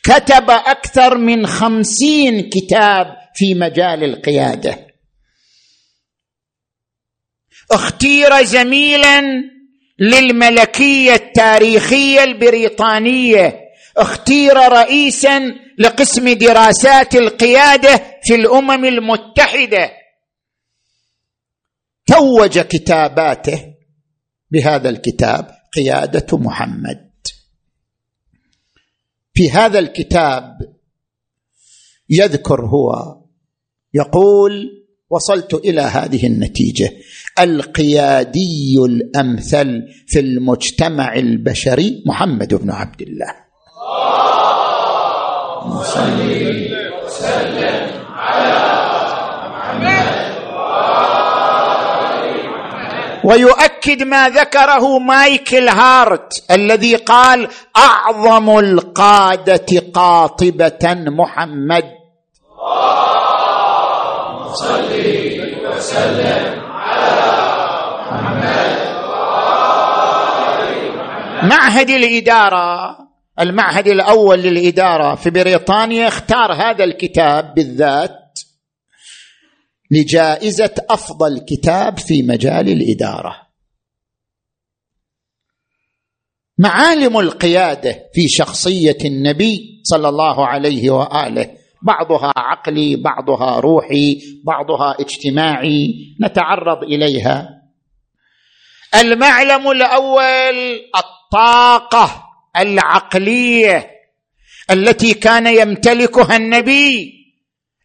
[0.04, 3.06] كتب أكثر من خمسين كتاب
[3.36, 4.88] في مجال القيادة.
[7.72, 9.22] اختير زميلا
[10.00, 13.60] للملكية التاريخية البريطانية.
[13.98, 15.40] اختير رئيسا
[15.80, 19.92] لقسم دراسات القيادة في الأمم المتحدة.
[22.08, 23.74] توج كتاباته
[24.52, 27.03] بهذا الكتاب قيادة محمد.
[29.34, 30.58] في هذا الكتاب
[32.10, 32.94] يذكر هو
[33.94, 36.92] يقول وصلت إلى هذه النتيجة.
[37.40, 43.44] القيادي الأمثل في المجتمع البشري محمد بن عبد الله.
[45.84, 46.20] صل
[47.06, 48.73] وسلم على
[53.24, 61.84] ويؤكد ما ذكره مايكل هارت الذي قال أعظم القادة قاطبة محمد.
[64.54, 64.94] صل
[65.76, 67.22] وسلم على
[68.12, 68.94] محمد
[71.44, 72.98] معهد الإدارة
[73.40, 78.23] المعهد الأول للإدارة في بريطانيا اختار هذا الكتاب بالذات.
[79.92, 83.44] لجائزة أفضل كتاب في مجال الإدارة.
[86.58, 95.94] معالم القيادة في شخصية النبي صلى الله عليه وآله بعضها عقلي بعضها روحي بعضها اجتماعي
[96.22, 97.50] نتعرض إليها.
[98.96, 102.24] المعلم الأول الطاقة
[102.58, 103.90] العقلية
[104.72, 107.14] التي كان يمتلكها النبي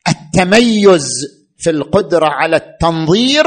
[0.09, 3.45] التميز في القدرة على التنظير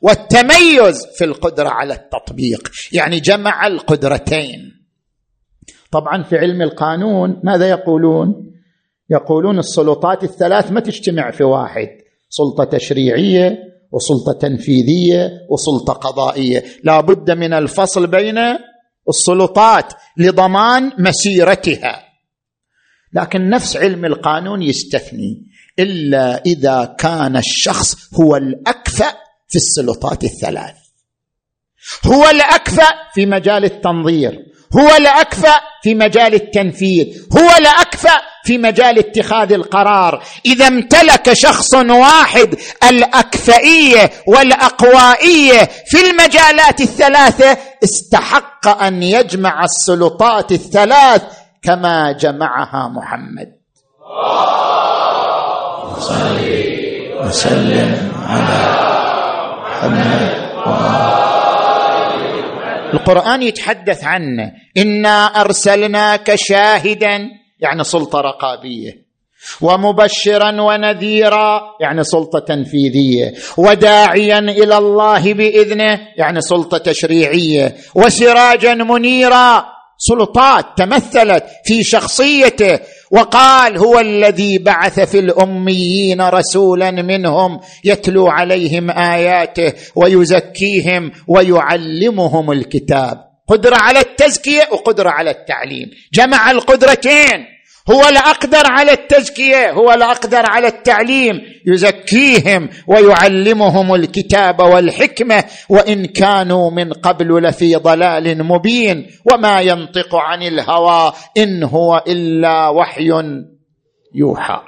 [0.00, 2.70] والتميز في القدرة على التطبيق.
[2.92, 4.72] يعني جمع القدرتين.
[5.92, 8.34] طبعا في علم القانون ماذا يقولون؟
[9.10, 11.88] يقولون السلطات الثلاث ما تجتمع في واحد.
[12.28, 13.58] سلطة تشريعية
[13.92, 16.64] وسلطة تنفيذية وسلطة قضائية.
[16.84, 18.38] لا بد من الفصل بين
[19.08, 22.02] السلطات لضمان مسيرتها.
[23.12, 25.53] لكن نفس علم القانون يستثني.
[25.78, 29.10] إلا إذا كان الشخص هو الأكفأ
[29.48, 30.74] في السلطات الثلاث.
[32.06, 34.32] هو الأكفأ في مجال التنظير
[34.78, 37.06] هو الأكفأ في مجال التنفيذ
[37.38, 40.24] هو الأكفأ في مجال اتخاذ القرار.
[40.46, 42.56] إذا امتلك شخص واحد
[42.88, 51.22] الأكفئية والأقوائية في المجالات الثلاثة استحق أن يجمع السلطات الثلاث
[51.62, 53.48] كما جمعها محمد.
[55.98, 56.84] صلي
[57.20, 58.84] وسلم على
[59.62, 60.44] محمد
[62.94, 67.28] القرآن يتحدث عنه إنا أرسلناك شاهدا
[67.60, 69.04] يعني سلطة رقابية
[69.60, 79.64] ومبشرا ونذيرا يعني سلطة تنفيذية وداعيا إلى الله بإذنه يعني سلطة تشريعية وسراجا منيرا
[79.98, 82.80] سلطات تمثلت في شخصيته
[83.14, 93.16] وقال هو الذي بعث في الأميين رسولا منهم يتلو عليهم آياته ويزكيهم ويعلمهم الكتاب.
[93.48, 95.90] قدرة على التزكية وقدرة على التعليم.
[96.12, 97.53] جمع القدرتين.
[97.90, 101.40] هو الاقدر على التزكية هو الاقدر على التعليم.
[101.66, 109.06] يزكيهم ويعلمهم الكتاب والحكمة وإن كانوا من قبل لفي ضلال مبين.
[109.32, 113.10] وما ينطق عن الهوى إن هو إلا وحي
[114.14, 114.62] يوحى.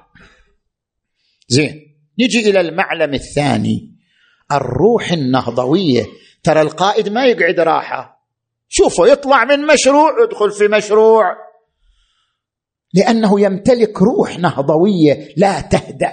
[1.49, 3.97] زين نجي إلى المعلم الثاني
[4.53, 6.05] الروح النهضوية.
[6.43, 8.17] ترى القائد ما يقعد راحة.
[8.69, 11.46] شوفوا يطلع من مشروع يدخل في مشروع.
[12.97, 16.13] لأنه يمتلك روح نهضوية لا تهدأ.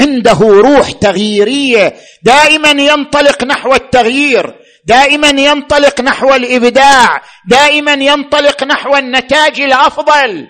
[0.00, 1.94] عنده روح تغييرية.
[2.22, 4.54] دائما ينطلق نحو التغيير.
[4.84, 7.22] دائما ينطلق نحو الإبداع.
[7.48, 10.46] دائما ينطلق نحو النتاج الأفضل.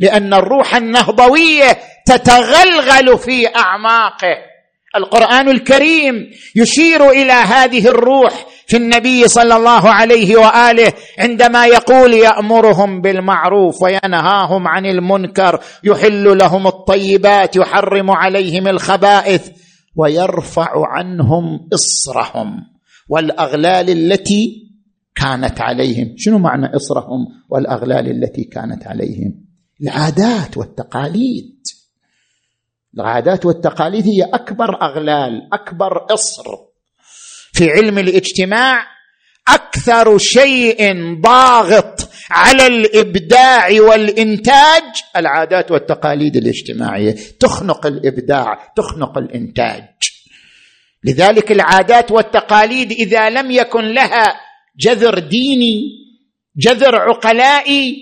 [0.00, 4.52] لأن الروح النهضوية تتغلغل في أعماقه.
[4.96, 6.14] القرآن الكريم
[6.56, 14.68] يشير إلى هذه الروح في النبي صلى الله عليه وآله عندما يقول يأمرهم بالمعروف وينهاهم
[14.68, 19.50] عن المنكر يحل لهم الطيبات يحرم عليهم الخبائث
[19.96, 22.56] ويرفع عنهم إصرهم
[23.08, 24.72] والأغلال التي
[25.14, 26.14] كانت عليهم.
[26.16, 29.44] شنو معنى إصرهم والأغلال التي كانت عليهم؟
[29.82, 31.60] العادات والتقاليد.
[32.94, 36.71] العادات والتقاليد هي أكبر أغلال أكبر إصر.
[37.52, 38.86] في علم الاجتماع
[39.48, 44.82] أكثر شيء ضاغط على الإبداع والإنتاج
[45.16, 47.16] العادات والتقاليد الاجتماعية.
[47.40, 49.84] تخنق الإبداع تخنق الإنتاج.
[51.04, 54.40] لذلك العادات والتقاليد إذا لم يكن لها
[54.78, 55.82] جذر ديني
[56.56, 57.96] جذر عقلائي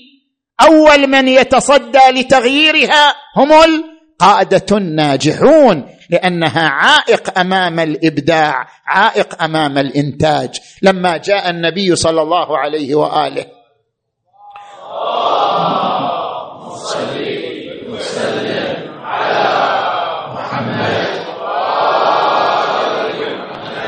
[0.61, 5.87] أول من يتصدى لتغييرها هم القادة الناجحون.
[6.11, 10.61] لأنها عائق أمام الإبداع عائق أمام الإنتاج.
[10.83, 13.47] لما جاء النبي صلى الله عليه وآله.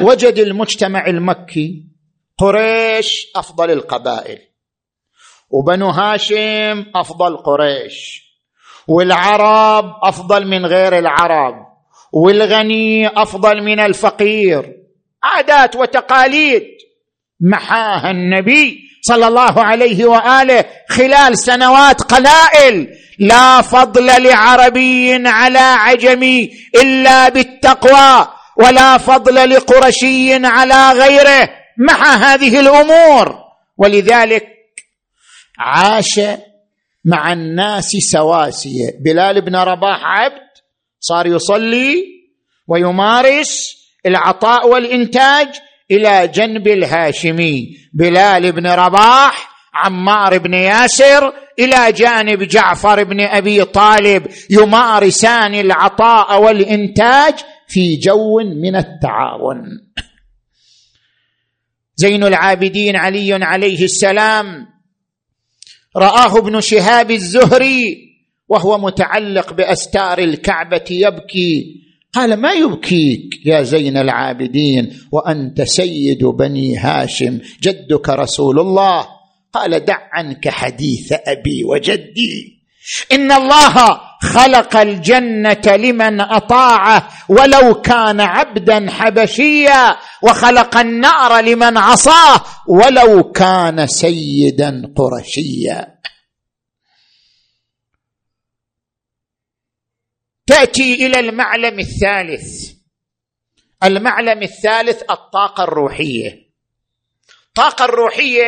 [0.02, 1.84] وجد المجتمع المكي
[2.38, 4.38] قريش أفضل القبائل.
[5.50, 8.22] وبنو هاشم أفضل قريش.
[8.88, 11.71] والعرب أفضل من غير العرب.
[12.12, 14.72] والغني أفضل من الفقير.
[15.22, 16.62] عادات وتقاليد.
[17.40, 22.88] محاها النبي صلى الله عليه وآله خلال سنوات قلائل.
[23.18, 26.50] لا فضل لعربي على عجمي
[26.82, 31.48] إلا بالتقوى ولا فضل لقرشي على غيره.
[31.78, 33.38] مع هذه الأمور.
[33.78, 34.46] ولذلك
[35.58, 36.20] عاش
[37.04, 38.90] مع الناس سواسية.
[39.04, 40.51] بلال بن رباح عبد
[41.02, 42.04] صار يصلي
[42.68, 43.74] ويمارس
[44.06, 45.48] العطاء والإنتاج
[45.90, 47.76] إلى جنب الهاشمي.
[47.94, 57.34] بلال بن رباح عمار بن ياسر إلى جانب جعفر بن أبي طالب يمارسان العطاء والإنتاج
[57.68, 59.62] في جو من التعاون.
[61.96, 64.66] زين العابدين علي عليه السلام
[65.96, 68.11] رآه ابن شهاب الزهري
[68.52, 71.82] وهو متعلق بأستار الكعبة يبكي.
[72.12, 79.06] قال ما يبكيك يا زين العابدين؟ وأنت سيد بني هاشم جدك رسول الله.
[79.52, 82.62] قال دع عنك حديث أبي وجدي.
[83.12, 89.96] إن الله خلق الجنة لمن أطاعه ولو كان عبدا حبشيا.
[90.22, 95.91] وخلق النار لمن عصاه ولو كان سيدا قرشيا.
[100.46, 102.72] تأتي إلى المعلم الثالث.
[103.84, 106.52] المعلم الثالث الطاقة الروحية.
[107.48, 108.42] الطاقه الروحية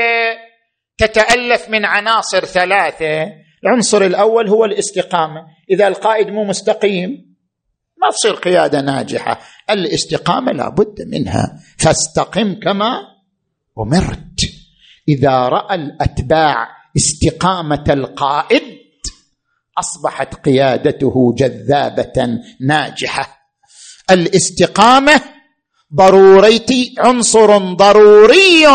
[0.99, 3.33] تتألف من عناصر ثلاثة.
[3.65, 5.47] العنصر الأول هو الاستقامة.
[5.71, 7.37] إذا القائد مو مستقيم
[8.03, 9.41] ما تصير قيادة ناجحة.
[9.71, 11.61] الاستقامة لا بد منها.
[11.79, 13.01] فاستقم كما
[13.79, 14.41] أمرت.
[15.09, 18.84] إذا رأى الأتباع استقامة القائد
[19.79, 22.29] أصبحت قيادته جذابة
[22.61, 23.39] ناجحة.
[24.11, 25.21] الاستقامة
[25.95, 28.67] ضروريتي عنصر ضروري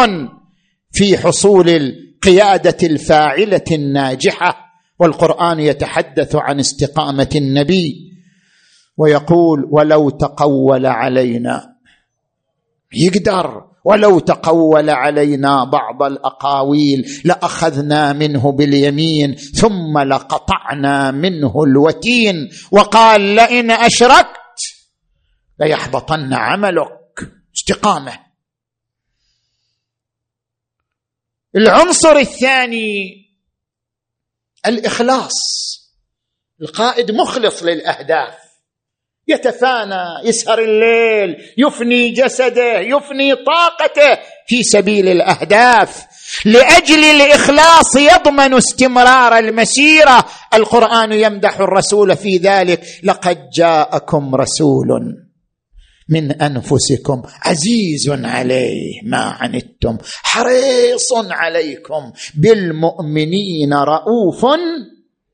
[0.92, 4.66] في حصول القيادة الفاعلة الناجحة
[5.00, 8.12] والقرآن يتحدث عن استقامة النبي
[8.98, 11.76] ويقول ولو تقول علينا.
[12.94, 23.72] يقدر ولو تقول علينا بعض الأقاويل لأخذنا منه باليمين ثم لقطعنا منه الوتين وقال لئن
[23.72, 24.38] أشركت
[25.60, 27.32] ليحبطن عملك.
[27.56, 28.20] استقامة.
[31.56, 33.26] العنصر الثاني
[34.66, 35.34] الإخلاص.
[36.62, 38.49] القائد مخلص للأهداف.
[39.30, 46.06] يتفانى يسهر الليل يفني جسده يفني طاقته في سبيل الأهداف.
[46.46, 50.26] لأجل الإخلاص يضمن استمرار المسيرة.
[50.54, 52.82] القرآن يمدح الرسول في ذلك.
[53.04, 54.88] لقد جاءكم رسول
[56.10, 64.46] من أنفسكم عزيز عليه ما عنتم حريص عليكم بالمؤمنين رؤوف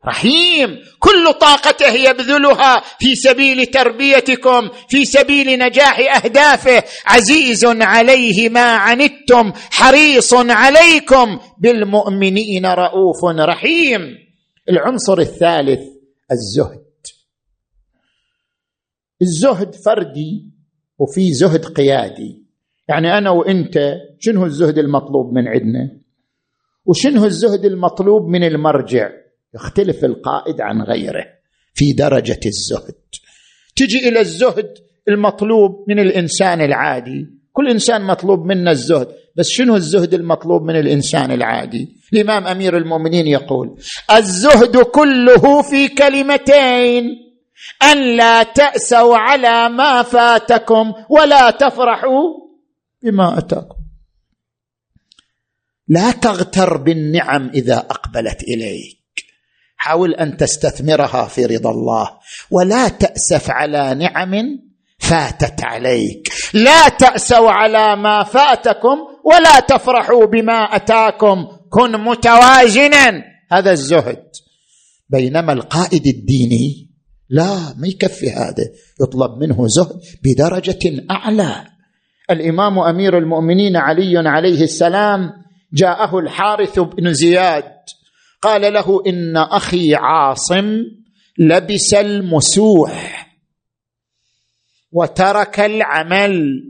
[0.08, 0.78] رحيم.
[1.00, 6.84] كل طاقته يبذلها في سبيل تربيتكم في سبيل نجاح أهدافه.
[7.06, 11.40] عزيز عليه ما عنتم حريص عليكم.
[11.58, 14.02] بالمؤمنين رؤوف رحيم.
[14.70, 15.82] العنصر الثالث
[16.32, 16.86] الزهد.
[19.22, 20.46] الزهد فردي
[21.00, 22.46] وفي زهد قيادي.
[22.90, 26.02] يعني أنا وإنت شنو الزهد المطلوب من عندنا؟
[26.86, 29.10] وشنو الزهد المطلوب من المرجع؟
[29.56, 31.26] يختلف القائد عن غيره
[31.74, 32.96] في درجة الزهد.
[33.76, 34.74] تجي إلى الزهد
[35.08, 37.28] المطلوب من الإنسان العادي.
[37.54, 43.28] كل إنسان مطلوب منا الزهد بس شنو الزهد المطلوب من الإنسان العادي؟ الإمام أمير المؤمنين
[43.28, 43.78] يقول
[44.12, 47.04] الزهد كله في كلمتين
[47.84, 52.24] أن لا تأسوا على ما فاتكم ولا تفرحوا
[53.04, 53.76] بما أتاكم.
[55.88, 59.05] لا تغتر بالنعم إذا أقبلت إليك.
[59.86, 62.10] حاول أن تستثمرها في رضا الله.
[62.52, 64.34] ولا تأسف على نعم
[65.00, 66.30] فاتت عليك.
[66.54, 71.48] لا تأسوا على ما فاتكم ولا تفرحوا بما أتاكم.
[71.70, 74.24] كن متوازنا هذا الزهد.
[75.10, 76.90] بينما القائد الديني
[77.30, 78.66] لا ما يكفي هذا.
[79.02, 81.66] يطلب منه زهد بدرجة أعلى.
[82.32, 85.30] الإمام أمير المؤمنين علي عليه السلام
[85.74, 87.75] جاءه الحارث بن زياد.
[88.46, 90.84] قال له إن أخي عاصم
[91.40, 93.28] لبس المسوح
[94.92, 96.64] وترك العمل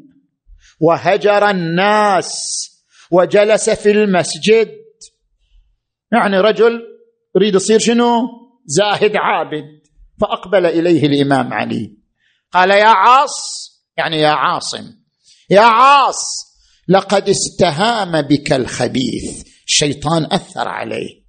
[0.79, 2.31] وهجر الناس
[3.11, 4.71] وجلس في المسجد.
[6.11, 6.81] يعني رجل
[7.35, 8.21] يريد يصير شنو؟
[8.65, 9.81] زاهد عابد.
[10.21, 11.97] فأقبل إليه الإمام علي.
[12.51, 13.33] قال يا عاص
[13.97, 14.91] يعني يا عاصم
[15.49, 16.21] يا عاص
[16.87, 19.43] لقد استهام بك الخبيث.
[19.67, 21.25] الشيطان أثر عليك.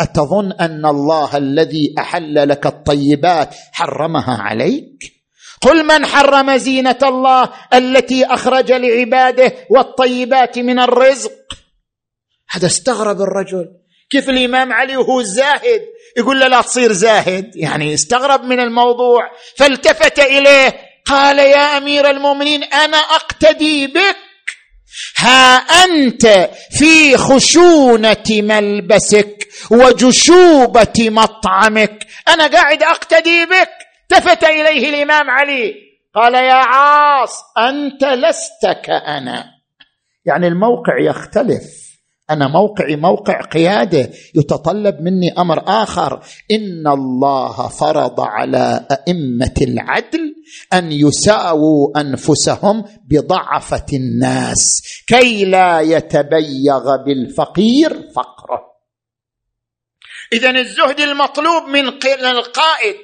[0.00, 5.16] أتظن أن الله الذي أحل لك الطيبات حرمها عليك؟
[5.62, 11.32] قل من حرم زينة الله التي أخرج لعباده والطيبات من الرزق؟
[12.50, 13.68] هذا استغرب الرجل.
[14.10, 15.82] كيف الإمام علي وهو الزاهد
[16.16, 17.56] يقول له لا تصير زاهد.
[17.56, 19.30] يعني استغرب من الموضوع.
[19.56, 20.76] فالتفت إليه.
[21.04, 24.16] قال يا أمير المؤمنين أنا أقتدي بك.
[25.18, 32.06] ها أنت في خشونة ملبسك وجشوبة مطعمك.
[32.28, 33.68] أنا قاعد أقتدي بك.
[34.02, 35.74] التفت إليه الإمام علي.
[36.14, 39.44] قال يا عاص أنت لست كانا
[40.24, 41.85] يعني الموقع يختلف.
[42.30, 46.22] أنا موقعي موقع قيادة يتطلب مني أمر آخر.
[46.50, 50.34] إن الله فرض على أئمة العدل
[50.72, 58.66] أن يساووا أنفسهم بضعفة الناس كي لا يتبيغ بالفقير فقره.
[60.32, 61.88] اذا الزهد المطلوب من
[62.26, 62.96] القائد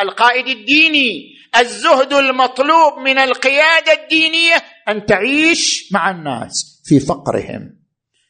[0.00, 4.54] القائد الديني الزهد المطلوب من القيادة الدينية
[4.88, 7.75] أن تعيش مع الناس في فقرهم.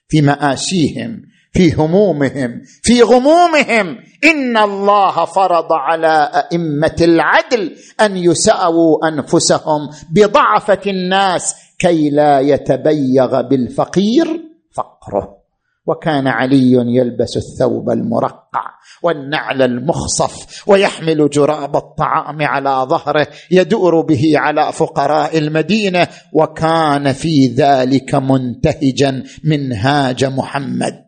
[0.08, 3.98] في مآسيهم في همومهم في غمومهم.
[4.24, 14.44] إن الله فرض على أئمة العدل أن يساووا أنفسهم بضعفة الناس كي لا يتبيغ بالفقير
[14.74, 15.45] فقره.
[15.86, 24.72] وكان علي يلبس الثوب المرقع والنعل المخصف ويحمل جراب الطعام على ظهره يدور به على
[24.72, 31.06] فقراء المدينة وكان في ذلك منتهجا منهاج محمد.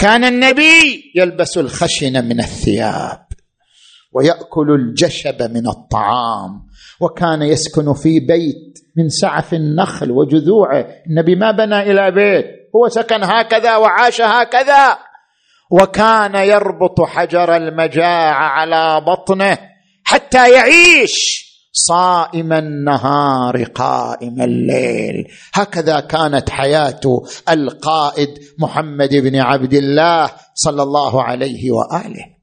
[0.00, 3.23] كان النبي يلبس الخشن من الثياب.
[4.14, 6.62] ويأكل الجشب من الطعام.
[7.00, 10.86] وكان يسكن في بيت من سعف النخل وجذوعه.
[11.06, 12.46] النبي ما بنى إلى بيت.
[12.76, 14.98] هو سكن هكذا وعاش هكذا.
[15.70, 19.58] وكان يربط حجر المجاعه على بطنه
[20.04, 25.26] حتى يعيش صائم النهار قائم الليل.
[25.54, 27.00] هكذا كانت حياة
[27.48, 32.33] القائد محمد بن عبد الله صلى الله عليه وآله.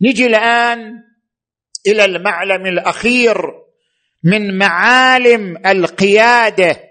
[0.00, 1.04] نجي الآن
[1.86, 3.36] إلى المعلم الأخير
[4.24, 6.84] من معالم القيادة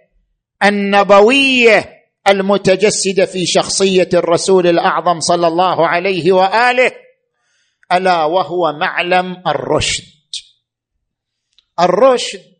[0.64, 1.94] النبوية
[2.28, 6.92] المتجسدة في شخصية الرسول الأعظم صلى الله عليه وآله
[7.92, 10.04] ألا وهو معلم الرشد.
[11.80, 12.58] الرشد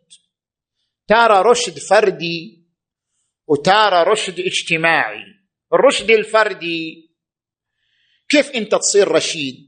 [1.08, 2.66] تارى رشد فردي
[3.46, 5.24] وتارى رشد اجتماعي.
[5.72, 7.10] الرشد الفردي
[8.28, 9.67] كيف أنت تصير رشيد؟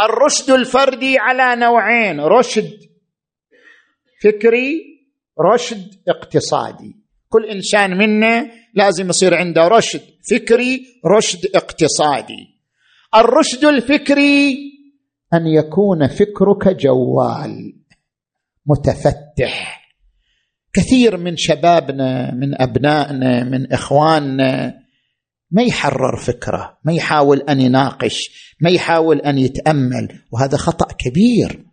[0.00, 2.70] الرشد الفردي على نوعين رشد
[4.22, 4.80] فكري
[5.52, 6.96] رشد اقتصادي.
[7.28, 10.86] كل إنسان منا لازم يصير عنده رشد فكري
[11.16, 12.52] رشد اقتصادي.
[13.14, 14.56] الرشد الفكري
[15.34, 17.72] أن يكون فكرك جوال
[18.66, 19.82] متفتح.
[20.72, 24.81] كثير من شبابنا من أبنائنا من إخواننا
[25.52, 28.30] ما يحرر فكرة ما يحاول أن يناقش
[28.60, 31.64] ما يحاول أن يتأمل وهذا خطأ كبير.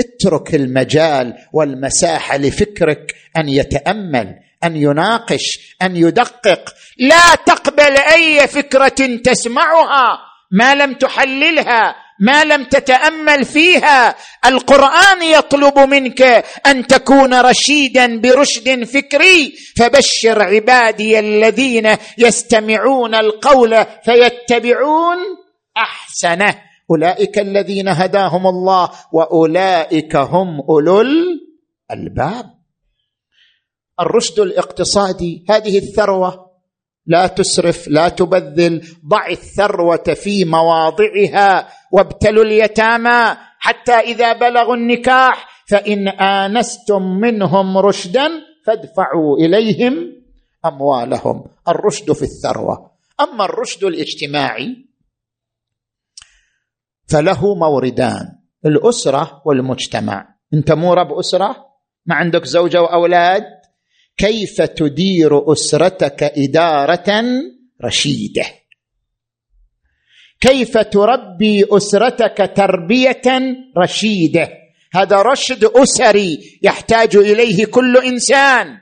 [0.00, 4.34] اترك المجال والمساحة لفكرك أن يتأمل
[4.64, 6.74] أن يناقش أن يدقق.
[6.98, 10.18] لا تقبل أي فكرة تسمعها
[10.50, 11.94] ما لم تحللها.
[12.20, 14.14] ما لم تتأمل فيها
[14.46, 16.22] القرآن يطلب منك
[16.66, 25.18] أن تكون رشيدا برشد فكري فبشر عبادي الذين يستمعون القول فيتبعون
[25.76, 26.62] أحسنه.
[26.90, 32.46] أولئك الذين هداهم الله وأولئك هم اولو الألباب.
[34.00, 36.50] الرشد الاقتصادي هذه الثروة
[37.06, 41.79] لا تسرف لا تبذل ضع الثروة في مواضعها.
[41.92, 48.30] وابتلوا اليتامى حتى إذا بلغوا النكاح فإن آنستم منهم رشدا
[48.66, 50.12] فادفعوا إليهم
[50.64, 51.44] أموالهم.
[51.68, 52.90] الرشد في الثروة.
[53.20, 54.76] أما الرشد الاجتماعي
[57.08, 60.34] فله موردان الأسرة والمجتمع.
[60.54, 61.56] أنت مو رب أسرة؟
[62.06, 63.44] ما عندك زوجة وأولاد؟
[64.16, 67.22] كيف تدير أسرتك إدارة
[67.84, 68.59] رشيدة؟
[70.40, 73.22] كيف تربي أسرتك تربية
[73.78, 74.48] رشيدة؟
[74.94, 78.78] هذا رشد أسري يحتاج إليه كل إنسان.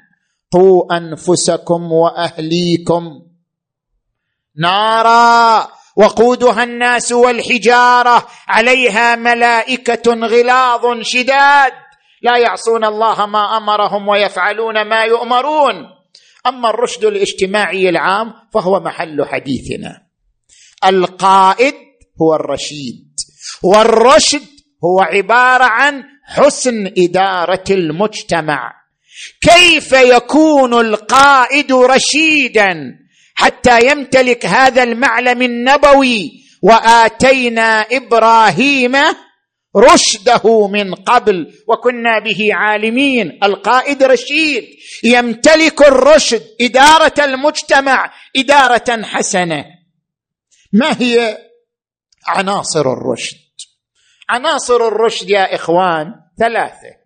[0.53, 3.23] قوا أنفسكم وأهليكم.
[4.57, 11.73] نارا وقودها الناس والحجارة عليها ملائكة غلاظ شداد.
[12.23, 15.75] لا يعصون الله ما أمرهم ويفعلون ما يؤمرون.
[16.47, 20.08] أما الرشد الاجتماعي العام فهو محل حديثنا.
[20.85, 21.75] القائد
[22.23, 23.09] هو الرشيد
[23.63, 24.47] والرشد
[24.85, 28.73] هو عبارة عن حسن إدارة المجتمع.
[29.41, 32.99] كيف يكون القائد رشيدا؟
[33.35, 36.31] حتى يمتلك هذا المعلم النبوي
[36.63, 38.97] وآتينا إبراهيم
[39.77, 43.39] رشده من قبل وكنا به عالمين.
[43.43, 44.65] القائد رشيد
[45.05, 49.78] يمتلك الرشد إدارة المجتمع إدارة حسنة.
[50.73, 51.39] ما هي
[52.27, 53.37] عناصر الرشد؟
[54.29, 56.99] عناصر الرشد يا إخوان ثلاثة.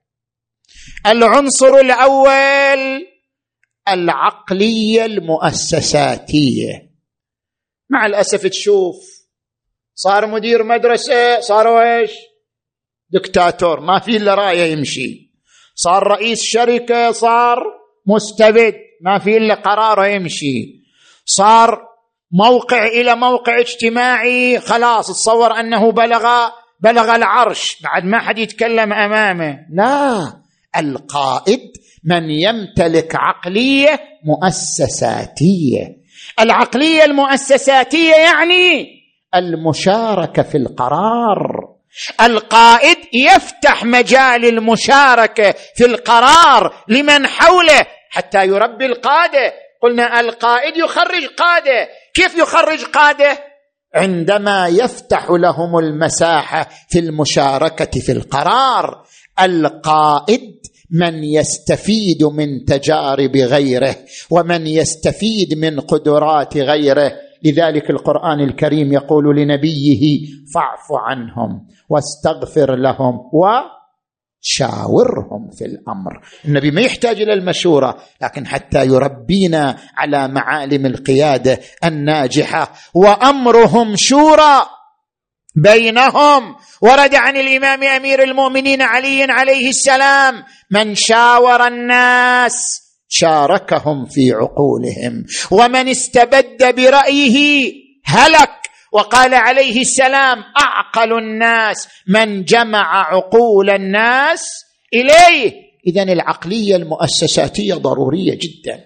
[1.06, 3.06] العنصر الأول
[3.88, 6.92] العقلية المؤسساتية.
[7.90, 8.96] مع الأسف تشوف
[9.94, 12.10] صار مدير مدرسة صار إيش؟
[13.10, 15.32] دكتاتور ما في إلا رأيه يمشي.
[15.74, 17.58] صار رئيس شركة صار
[18.06, 20.82] مستبد ما في إلا قراره يمشي.
[21.24, 21.91] صار
[22.32, 26.48] موقع إلى موقع اجتماعي خلاص تصور أنه بلغ
[26.80, 27.78] بلغ العرش.
[27.82, 29.58] بعد ما حد يتكلم أمامه.
[29.72, 30.32] لا.
[30.76, 31.60] القائد
[32.04, 36.02] من يمتلك عقلية مؤسساتية.
[36.40, 38.86] العقلية المؤسساتية يعني
[39.34, 41.72] المشاركة في القرار.
[42.20, 49.52] القائد يفتح مجال المشاركة في القرار لمن حوله حتى يربي القادة.
[49.82, 51.88] قلنا القائد يخرج قادة.
[52.14, 53.38] كيف يخرج قادة؟
[53.94, 59.04] عندما يفتح لهم المساحه في المشاركة في القرار
[59.40, 60.60] القائد
[60.90, 63.96] من يستفيد من تجارب غيره
[64.30, 67.12] ومن يستفيد من قدرات غيره.
[67.44, 73.20] لذلك القرآن الكريم يقول لنبيه فاعف عنهم واستغفر لهم.
[74.42, 76.20] وشاورهم في الأمر.
[76.44, 84.62] النبي ما يحتاج إلى المشورة لكن حتى يربينا على معالم القيادة الناجحة وأمرهم شورى
[85.56, 86.56] بينهم.
[86.82, 90.34] ورد عن الإمام أمير المؤمنين علي عليه السلام
[90.70, 97.72] من شاور الناس شاركهم في عقولهم ومن استبد برأيه
[98.04, 98.61] هلك
[98.92, 104.46] وقال عليه السلام أعقل الناس من جمع عقول الناس
[104.94, 105.52] إليه.
[105.86, 108.84] اذا العقلية المؤسساتية ضرورية جدا.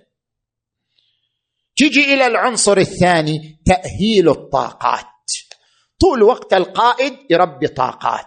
[1.77, 5.07] تجي إلى العنصر الثاني تأهيل الطاقات.
[6.01, 8.27] طول وقت القائد يربي طاقات.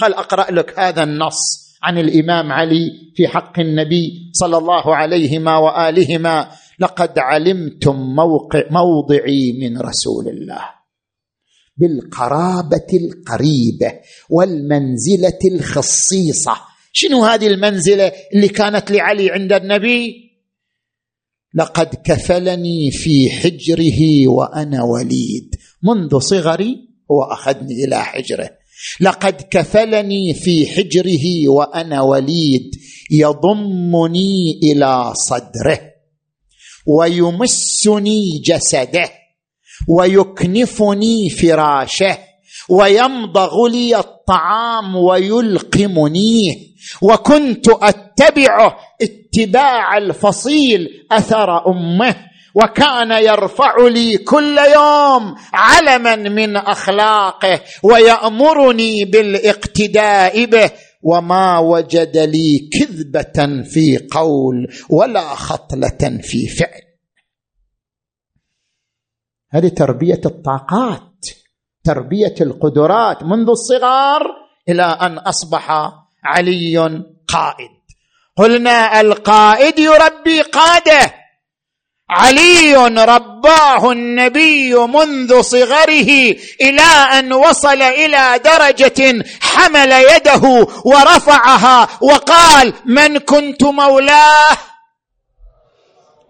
[0.00, 1.38] قال أقرأ لك هذا النص
[1.82, 6.50] عن الإمام علي في حق النبي صلى الله عليهما وآلهما.
[6.78, 10.83] لقد علمتم موقع موضعي من رسول الله.
[11.76, 13.92] بالقرابة القريبة
[14.30, 16.56] والمنزلة الخصيصة.
[16.92, 20.24] شنو هذه المنزلة اللي كانت لعلي عند النبي؟
[21.54, 25.54] لقد كفلني في حجره وأنا وليد.
[25.82, 28.50] منذ صغري هو أخذني إلى حجره.
[29.00, 32.70] لقد كفلني في حجره وأنا وليد.
[33.10, 35.80] يضمني إلى صدره
[36.86, 39.23] ويمسني جسده.
[39.88, 42.18] ويكنفني فراشه
[42.68, 46.54] ويمضغ لي الطعام ويلقمنيه
[47.02, 52.14] وكنت اتبعه اتباع الفصيل أثر أمه
[52.54, 60.70] وكان يرفع لي كل يوم علما من أخلاقه ويأمرني بالاقتداء به
[61.02, 66.93] وما وجد لي كذبة في قول ولا خطلة في فعل.
[69.54, 71.26] هذه تربية الطاقات
[71.84, 74.22] تربية القدرات منذ الصغر
[74.68, 75.70] إلى أن أصبح
[76.24, 77.70] علي قائد.
[78.36, 81.14] قلنا القائد يربي قادة.
[82.10, 93.18] علي رباه النبي منذ صغره إلى أن وصل إلى درجة حمل يده ورفعها وقال من
[93.18, 94.73] كنت مولاه؟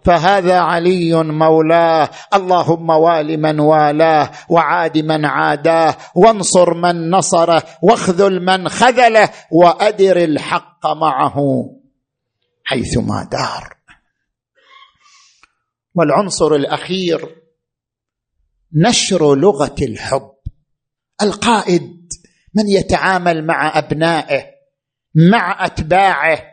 [0.05, 2.09] فهذا علي مولاه.
[2.33, 5.95] اللهم وال من والاه وعاد من عاداه.
[6.15, 7.63] وانصر من نصره.
[7.81, 9.29] واخذل من خذله.
[9.51, 11.35] وأدر الحق معه.
[12.63, 13.75] حيثما دار.
[15.95, 17.35] والعنصر الأخير
[18.73, 20.31] نشر لغة الحب.
[21.21, 22.13] القائد
[22.55, 24.43] من يتعامل مع أبنائه
[25.15, 26.43] مع أتباعه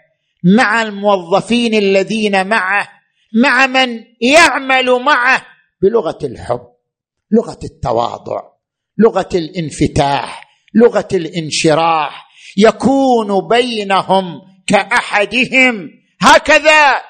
[0.44, 2.88] مع الموظفين الذين معه
[3.35, 5.43] مع من يعمل معه
[5.83, 6.66] بلغة الحب
[7.30, 8.43] لغة التواضع
[8.99, 15.91] لغة الانفتاح لغة الانشراح يكون بينهم كأحدهم.
[16.20, 17.03] هكذا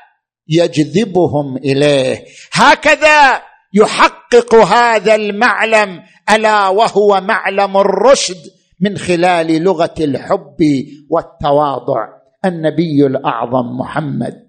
[0.49, 3.43] يجذبهم إليه هكذا
[3.75, 8.51] يحقق هذا المعلم ألا وهو معلم الرشد
[8.81, 12.09] من خلال لغة الحب والتواضع.
[12.45, 14.49] النبي الأعظم محمد.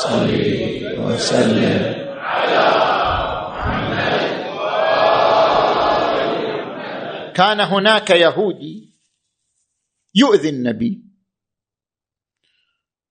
[0.00, 0.30] صل
[0.98, 2.08] وسلم.
[2.16, 2.64] على
[3.48, 4.22] محمد
[7.34, 8.94] كان هناك يهودي
[10.14, 11.02] يؤذي النبي.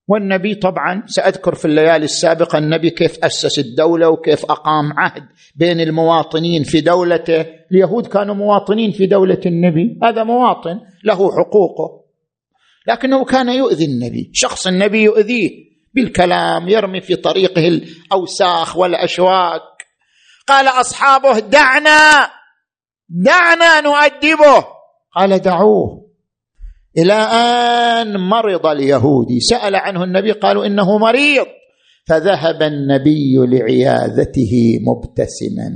[0.07, 5.23] والنبي طبعا سأذكر في الليالي السابقة النبي كيف أسس الدولة وكيف أقام عهد
[5.55, 7.45] بين المواطنين في دولته.
[7.71, 9.99] اليهود كانوا مواطنين في دولة النبي.
[10.03, 12.05] هذا مواطن له حقوقه
[12.87, 14.31] لكنه كان يؤذي النبي.
[14.33, 15.68] شخص النبي يؤذيه.
[15.93, 19.61] بالكلام يرمي في طريقه الأوساخ والأشواك.
[20.47, 22.29] قال أصحابه دعنا
[23.09, 24.65] دعنا نؤدبه.
[25.15, 26.09] قال دعوه.
[26.97, 29.39] إلى أن مرض اليهودي.
[29.39, 31.45] سأل عنه النبي قالوا إنه مريض.
[32.07, 35.69] فذهب النبي لعياذته مبتسما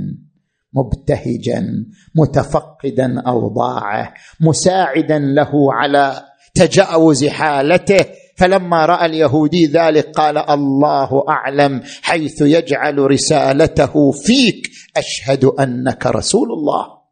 [0.72, 1.66] مبتهجا
[2.14, 6.22] متفقدا أوضاعه مساعدا له على
[6.54, 8.04] تجاوز حالته.
[8.36, 17.04] فلما رأى اليهودي ذلك قال الله أعلم حيث يجعل رسالته فيك أشهد أنك رسول الله.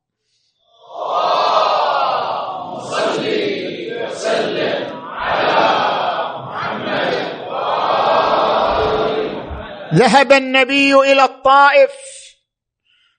[9.95, 12.22] ذهب النبي إلى الطائف.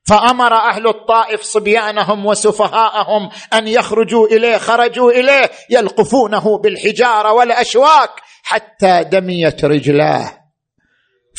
[0.05, 8.09] فأمر أهل الطائف صبيانهم وسفهاءهم أن يخرجوا إليه خرجوا إليه يلقفونه بالحجارة والأشواك
[8.43, 10.31] حتى دميت رجلاه.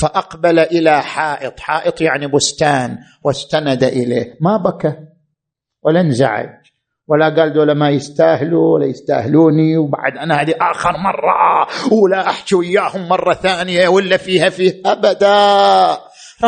[0.01, 4.37] فأقبل إلى حائط حائط يعني بستان واستند إليه.
[4.41, 4.95] ما بكى؟
[5.83, 6.49] ولا انزعج.
[7.09, 13.09] ولا قال دول ما يستاهلوا ولا يستاهلوني وبعد أنا هذه آخر مرة ولا أحكي وياهم
[13.09, 15.99] مرة ثانية ولا فيها فيه أبدا.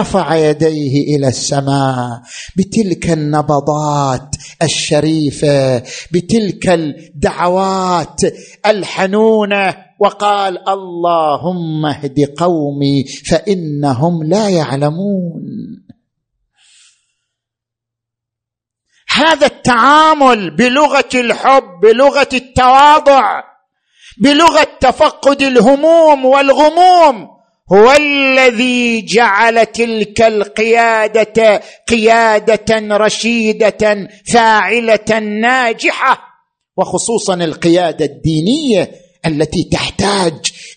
[0.00, 2.22] رفع يديه إلى السماء
[2.56, 5.78] بتلك النبضات الشريفة
[6.12, 8.20] بتلك الدعوات
[8.66, 15.42] الحنونة وقال اللهم اهد قومي فإنهم لا يعلمون.
[19.08, 23.42] هذا التعامل بلغة الحب بلغة التواضع
[24.18, 27.35] بلغة تفقد الهموم والغموم
[27.72, 36.18] هو الذي جعل تلك القيادة قيادة رشيدة فاعلة ناجحة
[36.76, 38.90] وخصوصا القيادة الدينية
[39.26, 40.32] التي تحتاج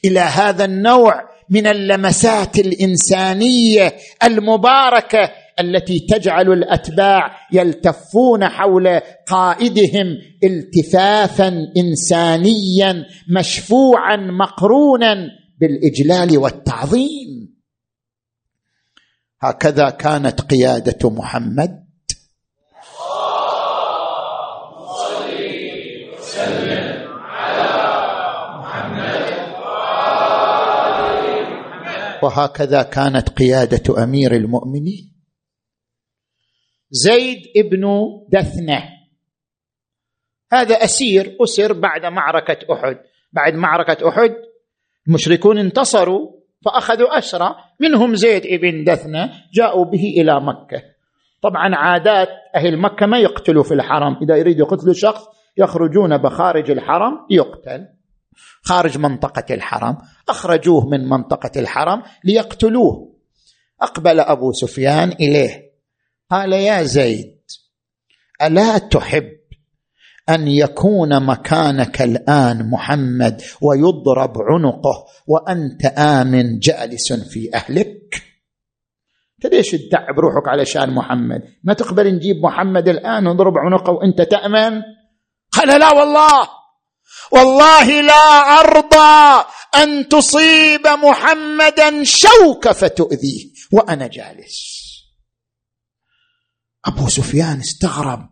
[0.05, 1.13] إلى هذا النوع
[1.49, 15.38] من اللمسات الإنسانية المباركة التي تجعل الأتباع يلتفون حول قائدهم التفافا انسانيا مشفوعا مقرونا.
[15.59, 17.59] بالإجلال والتعظيم.
[19.41, 21.89] هكذا كانت قيادة محمد.
[32.23, 35.15] وهكذا كانت قيادة أمير المؤمنين.
[36.91, 37.83] زيد ابن
[38.29, 38.83] دثنة.
[40.51, 42.97] هذا أسير أسر بعد معركة أحد.
[43.31, 44.35] بعد معركة أحد
[45.07, 46.31] المشركون انتصروا
[46.65, 50.83] فأخذوا أسرى منهم زيد ابن دثنة جاءوا به إلى مكة.
[51.41, 54.17] طبعا عادات أهل مكة ما يقتلوا في الحرم.
[54.21, 55.23] إذا يريد يقتلوا شخص
[55.57, 57.87] يخرجون بخارج الحرم يقتل
[58.63, 59.97] خارج منطقة الحرم.
[60.29, 63.15] أخرجوه من منطقة الحرم ليقتلوه.
[63.81, 65.69] أقبل أبو سفيان إليه.
[66.31, 67.39] قال يا زيد
[68.41, 69.38] ألا تحب
[70.29, 78.23] أن يكون مكانك الآن محمد ويضرب عنقه وأنت آمن جالس في أهلك.
[79.35, 84.81] انت ليش تدع بروحك علشان محمد؟ ما تقبل نجيب محمد الآن ونضرب عنقه وأنت تأمن؟
[85.51, 86.49] قال لا والله.
[87.31, 94.79] والله لا أرضى أن تصيب محمدا شوكه فتؤذيه وأنا جالس.
[96.85, 98.28] أبو سفيان استغرب.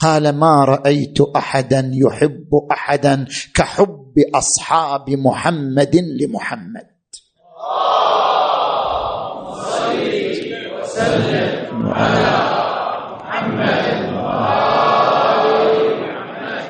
[0.00, 6.86] قال ما رأيت أحدا يحب أحدا كحب أصحاب محمد لمحمد.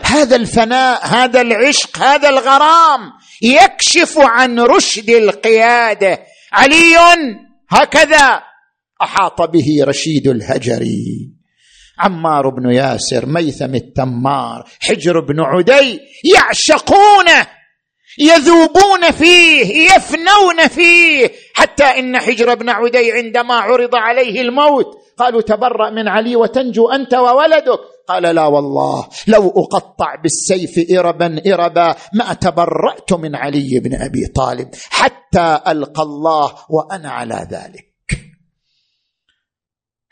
[0.02, 3.00] هذا الفناء هذا العشق هذا الغرام
[3.42, 6.18] يكشف عن رشد القيادة.
[6.52, 6.96] علي
[7.70, 8.42] هكذا
[9.02, 11.35] أحاط به رشيد الهجري.
[11.98, 16.00] عمار بن ياسر ميثم التمار حجر بن عدي
[16.34, 17.46] يعشقونه
[18.18, 24.86] يذوبون فيه يفنون فيه حتى إن حجر بن عدي عندما عرض عليه الموت
[25.18, 27.80] قالوا تبرأ من علي وتنجو أنت وولدك.
[28.08, 34.68] قال لا والله لو أقطع بالسيف إربا إربا ما تبرأت من علي بن أبي طالب
[34.90, 37.86] حتى ألقى الله وأنا على ذلك.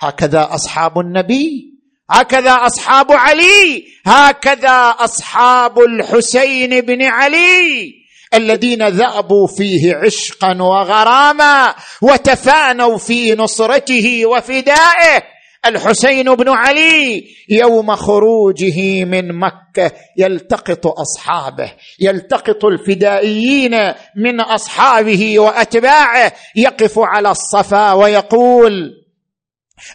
[0.01, 1.74] هكذا أصحاب النبي
[2.11, 7.93] هكذا أصحاب علي هكذا أصحاب الحسين بن علي
[8.35, 15.23] الذين ذأبوا فيه عشقا وغراما وتفانوا في نصرته وفدائه.
[15.67, 26.99] الحسين بن علي يوم خروجه من مكة يلتقط أصحابه يلتقط الفدائيين من أصحابه وأتباعه يقف
[26.99, 29.04] على الصفا ويقول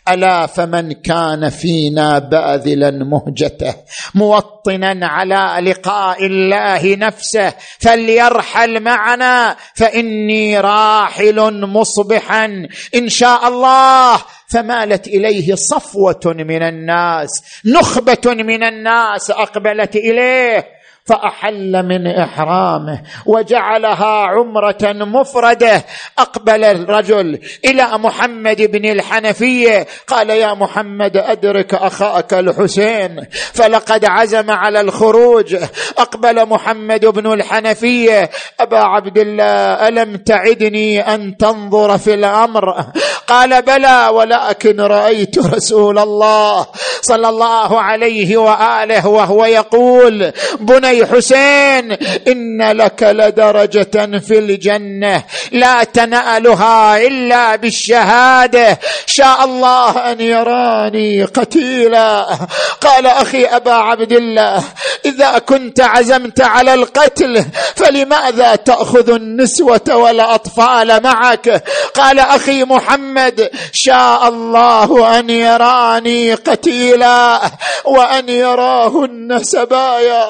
[0.09, 3.75] ألا فمن كان فينا باذلا مهجته
[4.15, 12.67] موطنا على لقاء الله نفسه فليرحل معنا فإني راحل مصبحا.
[12.95, 14.17] إن شاء الله
[14.47, 17.29] فمالت إليه صفوة من الناس
[17.65, 20.78] نخبة من الناس أقبلت إليه.
[21.10, 25.86] فأحل من إحرامه وجعلها عمرة مفردة.
[26.20, 34.82] أقبل الرجل إلى محمد بن الحنفية قال يا محمد أدرك أخاك الحسين فلقد عزم على
[34.82, 35.55] الخروج.
[35.97, 38.30] أقبل محمد بن الحنفية
[38.60, 42.86] أبا عبد الله ألم تعدني أن تنظر في الأمر؟
[43.28, 46.68] قال بلى ولكن رأيت رسول الله
[47.01, 51.91] صلى الله عليه وآله وهو يقول بني حسين
[52.27, 58.79] إن لك لدرجة في الجنة لا تنألها إلا بالشهادة.
[59.05, 62.25] شاء الله أن يراني قتيلا.
[62.81, 64.63] قال أخي أبا عبد الله
[65.05, 67.45] إذا كنت عزمت على القتل
[67.75, 71.63] فلماذا تأخذ النسوة والأطفال معك؟
[71.95, 77.41] قال أخي محمد شاء الله أن يراني قتيلا
[77.85, 80.27] وأن يراهن سبايا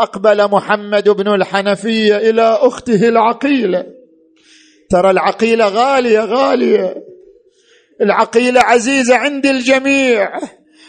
[0.00, 3.86] أقبل محمد بن الحنفيه إلى أخته العقيله
[4.90, 6.94] ترى العقيله غالية غالية.
[8.00, 10.40] العقيله عزيزه عند الجميع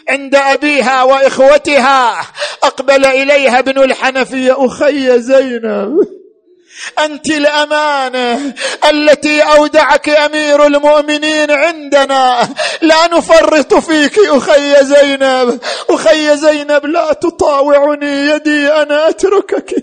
[0.08, 2.20] عند أبيها وإخوتها.
[2.62, 6.15] أقبل إليها ابن الحنفيه أخي زينب.
[7.04, 8.54] أنت الأمانة
[8.90, 12.48] التي أودعك أمير المؤمنين عندنا.
[12.82, 15.60] لا نفرط فيك أخي زينب.
[15.90, 19.74] أخي زينب لا تطاوعني يدي أنا أتركك.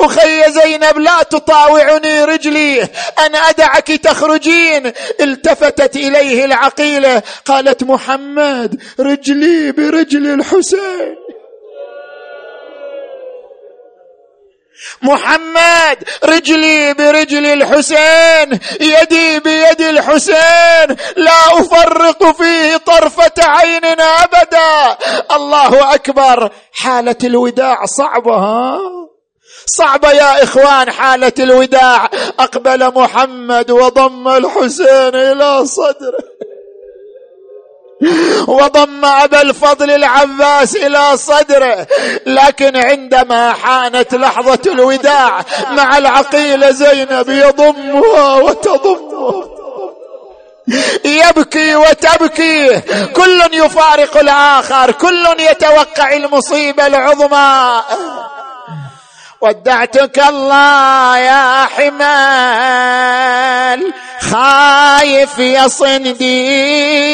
[0.00, 2.88] أخي زينب لا تطاوعني رجلي
[3.26, 4.92] أنا أدعك تخرجين.
[5.20, 11.27] التفتت إليه العقيلة قالت محمد رجلي برجل الحسين.
[15.02, 24.96] محمد رجلي برجل الحسين يدي بيد الحسين لا أفرق فيه طرفة عين أبدا.
[25.36, 28.78] الله أكبر حالة الوداع صعبة ها؟
[29.66, 32.10] صعبة يا إخوان حالة الوداع.
[32.38, 36.37] أقبل محمد وضم الحسين إلى صدره.
[38.46, 41.86] وضم أبا الفضل العباس إلى صدره.
[42.26, 49.48] لكن عندما حانت لحظة الوداع مع العقيله زينب يضمها وتضمه.
[51.04, 52.80] يبكي وتبكي.
[53.16, 54.90] كل يفارق الآخر.
[54.92, 57.82] كل يتوقع المصيبة العظمى.
[59.40, 61.98] ودعتك الله يا حمال.
[64.20, 67.08] خايف يا صنديد.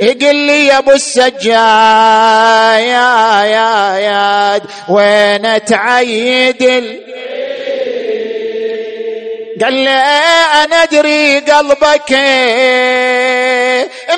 [0.00, 1.42] يقول لي يا أبو السجاد
[4.88, 7.00] وين تعيد ال...
[9.62, 12.12] قال لي أنا أدري قلبك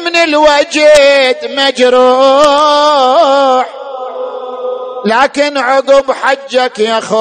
[0.04, 3.00] من الوجد مجروح.
[5.04, 7.20] لكن عقب حجك يا خو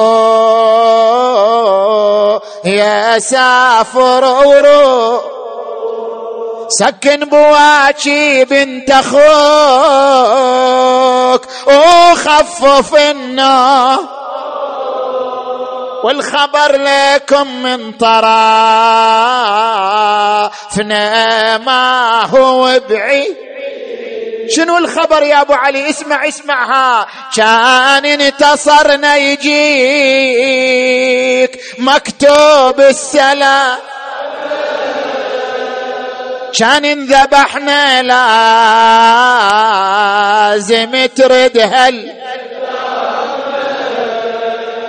[2.64, 5.22] يا سافر وروح
[6.68, 9.20] سكن بواكي بنت أخوك
[11.66, 13.98] وخفف النار
[16.04, 18.38] والخبر لكم من طرافنا
[21.58, 23.49] ما هو بعيد.
[24.56, 27.06] شنو الخبر يا أبو علي؟ اسمع اسمعها.
[27.36, 29.50] كان انتصرنا يجيك
[31.78, 33.78] مكتوب السلام
[36.58, 38.02] كان انذبحنا
[40.52, 42.12] لازم ترد هل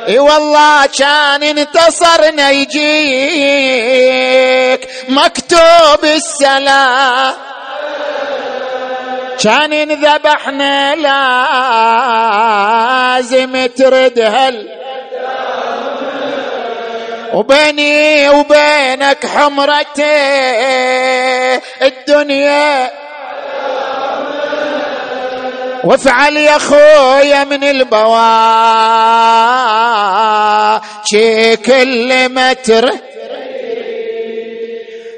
[0.08, 2.82] إي والله كان انتصرنا يجيك
[5.10, 7.34] مكتوب السلام
[9.44, 10.96] كان انذبحنا
[13.16, 14.70] لازم ترد هل؟
[17.34, 20.04] وبيني وبينك حمرة
[21.82, 22.92] الدنيا.
[25.84, 28.12] وافعل يا خويا من البوا
[31.66, 32.92] كل متر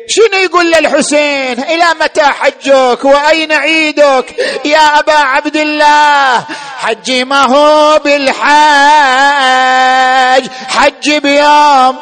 [0.07, 4.35] شنو يقول للحسين؟ إلى متى حجك؟ وأين عيدك؟
[4.65, 6.45] يا أبا عبد الله
[6.77, 8.43] حجي ما هو بالحاج
[10.67, 11.97] حج بيوم.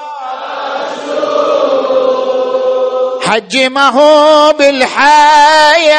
[3.25, 5.91] حج ما هو بالحاج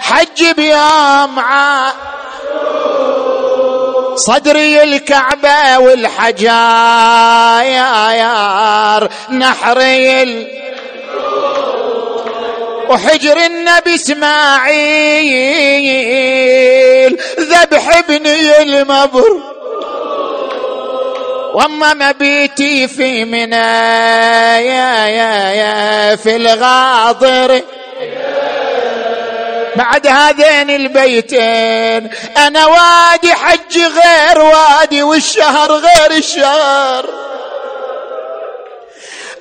[0.00, 1.38] حج بيوم.
[1.38, 3.33] عاشور
[4.16, 6.54] صدري الكعبة والحجاير
[9.30, 10.46] نحري ال...
[12.88, 14.74] وحجر النبي إسماعيل
[17.40, 19.40] ذبح ابني المبر.
[21.54, 23.54] وأما مبيتي في منى
[26.16, 27.60] في الغاضر.
[29.76, 37.06] بعد هذين البيتين أنا وادي حج غير وادي والشهر غير الشهر.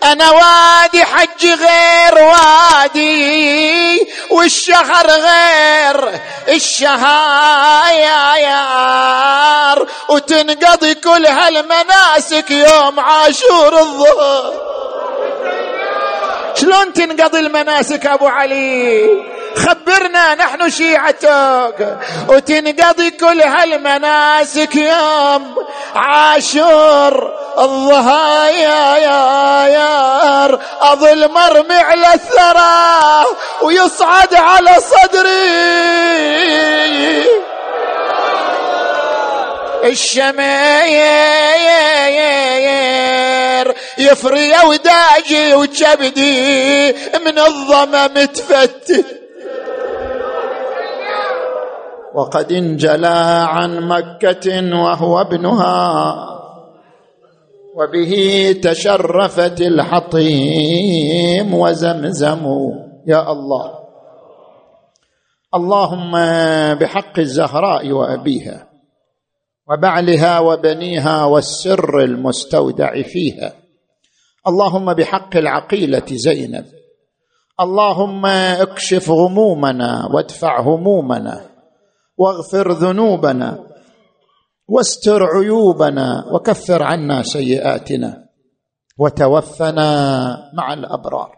[0.04, 6.20] أنا وادي حج غير وادي والشهر غير
[6.50, 7.84] الشهايار
[10.10, 14.54] وتنقضي كل هالمناسك يوم عاشور الظهر.
[16.56, 21.98] شلون تنقضي المناسك أبو علي؟ خبرنا نحن شيعتك
[22.28, 25.56] وتنقضي كل هالمناسك يوم.
[25.96, 27.34] عاشور
[29.68, 33.26] يار اظل مرمي على الثرى
[33.62, 35.94] ويصعد على صدري.
[39.84, 40.44] الشماير
[43.98, 46.92] يفري وداجي وكبدي
[47.26, 49.23] من الظمأ متفتت.
[52.16, 56.16] وقد انجلى عن مكة وهو ابنها
[57.76, 62.46] وبه تشرفت الحطيم وزمزم.
[63.08, 63.80] يا الله
[65.56, 66.12] اللهم
[66.74, 68.68] بحق الزهراء وأبيها
[69.70, 73.54] وبعلها وبنيها والسر المستودع فيها.
[74.48, 76.66] اللهم بحق العقيلة زينب.
[77.62, 81.53] اللهم اكشف غمومنا وادفع همومنا.
[82.18, 83.60] واغفر ذنوبنا
[84.68, 88.24] واستر عيوبنا وكفر عنا سيئاتنا
[88.98, 89.92] وتوفنا
[90.54, 91.32] مع الأبرار.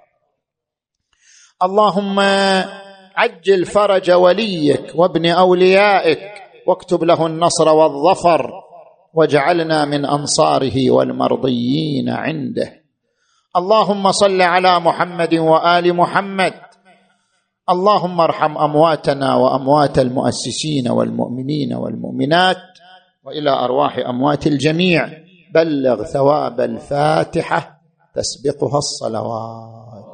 [1.64, 2.20] اللهم
[3.16, 6.20] عجل فرج وليك وابن أوليائك
[6.68, 8.52] واكتب له النصر والظفر
[9.14, 12.86] واجعلنا من أنصاره والمرضيين عنده.
[13.56, 16.54] اللهم صل على محمد وآل محمد
[17.70, 22.58] اللهم ارحم أمواتنا وأموات المؤسسين والمؤمنين والمؤمنات
[23.24, 25.10] وإلى أرواح أموات الجميع.
[25.54, 27.82] بلغ ثواب الفاتحة
[28.16, 30.06] تسبقها الصلوات.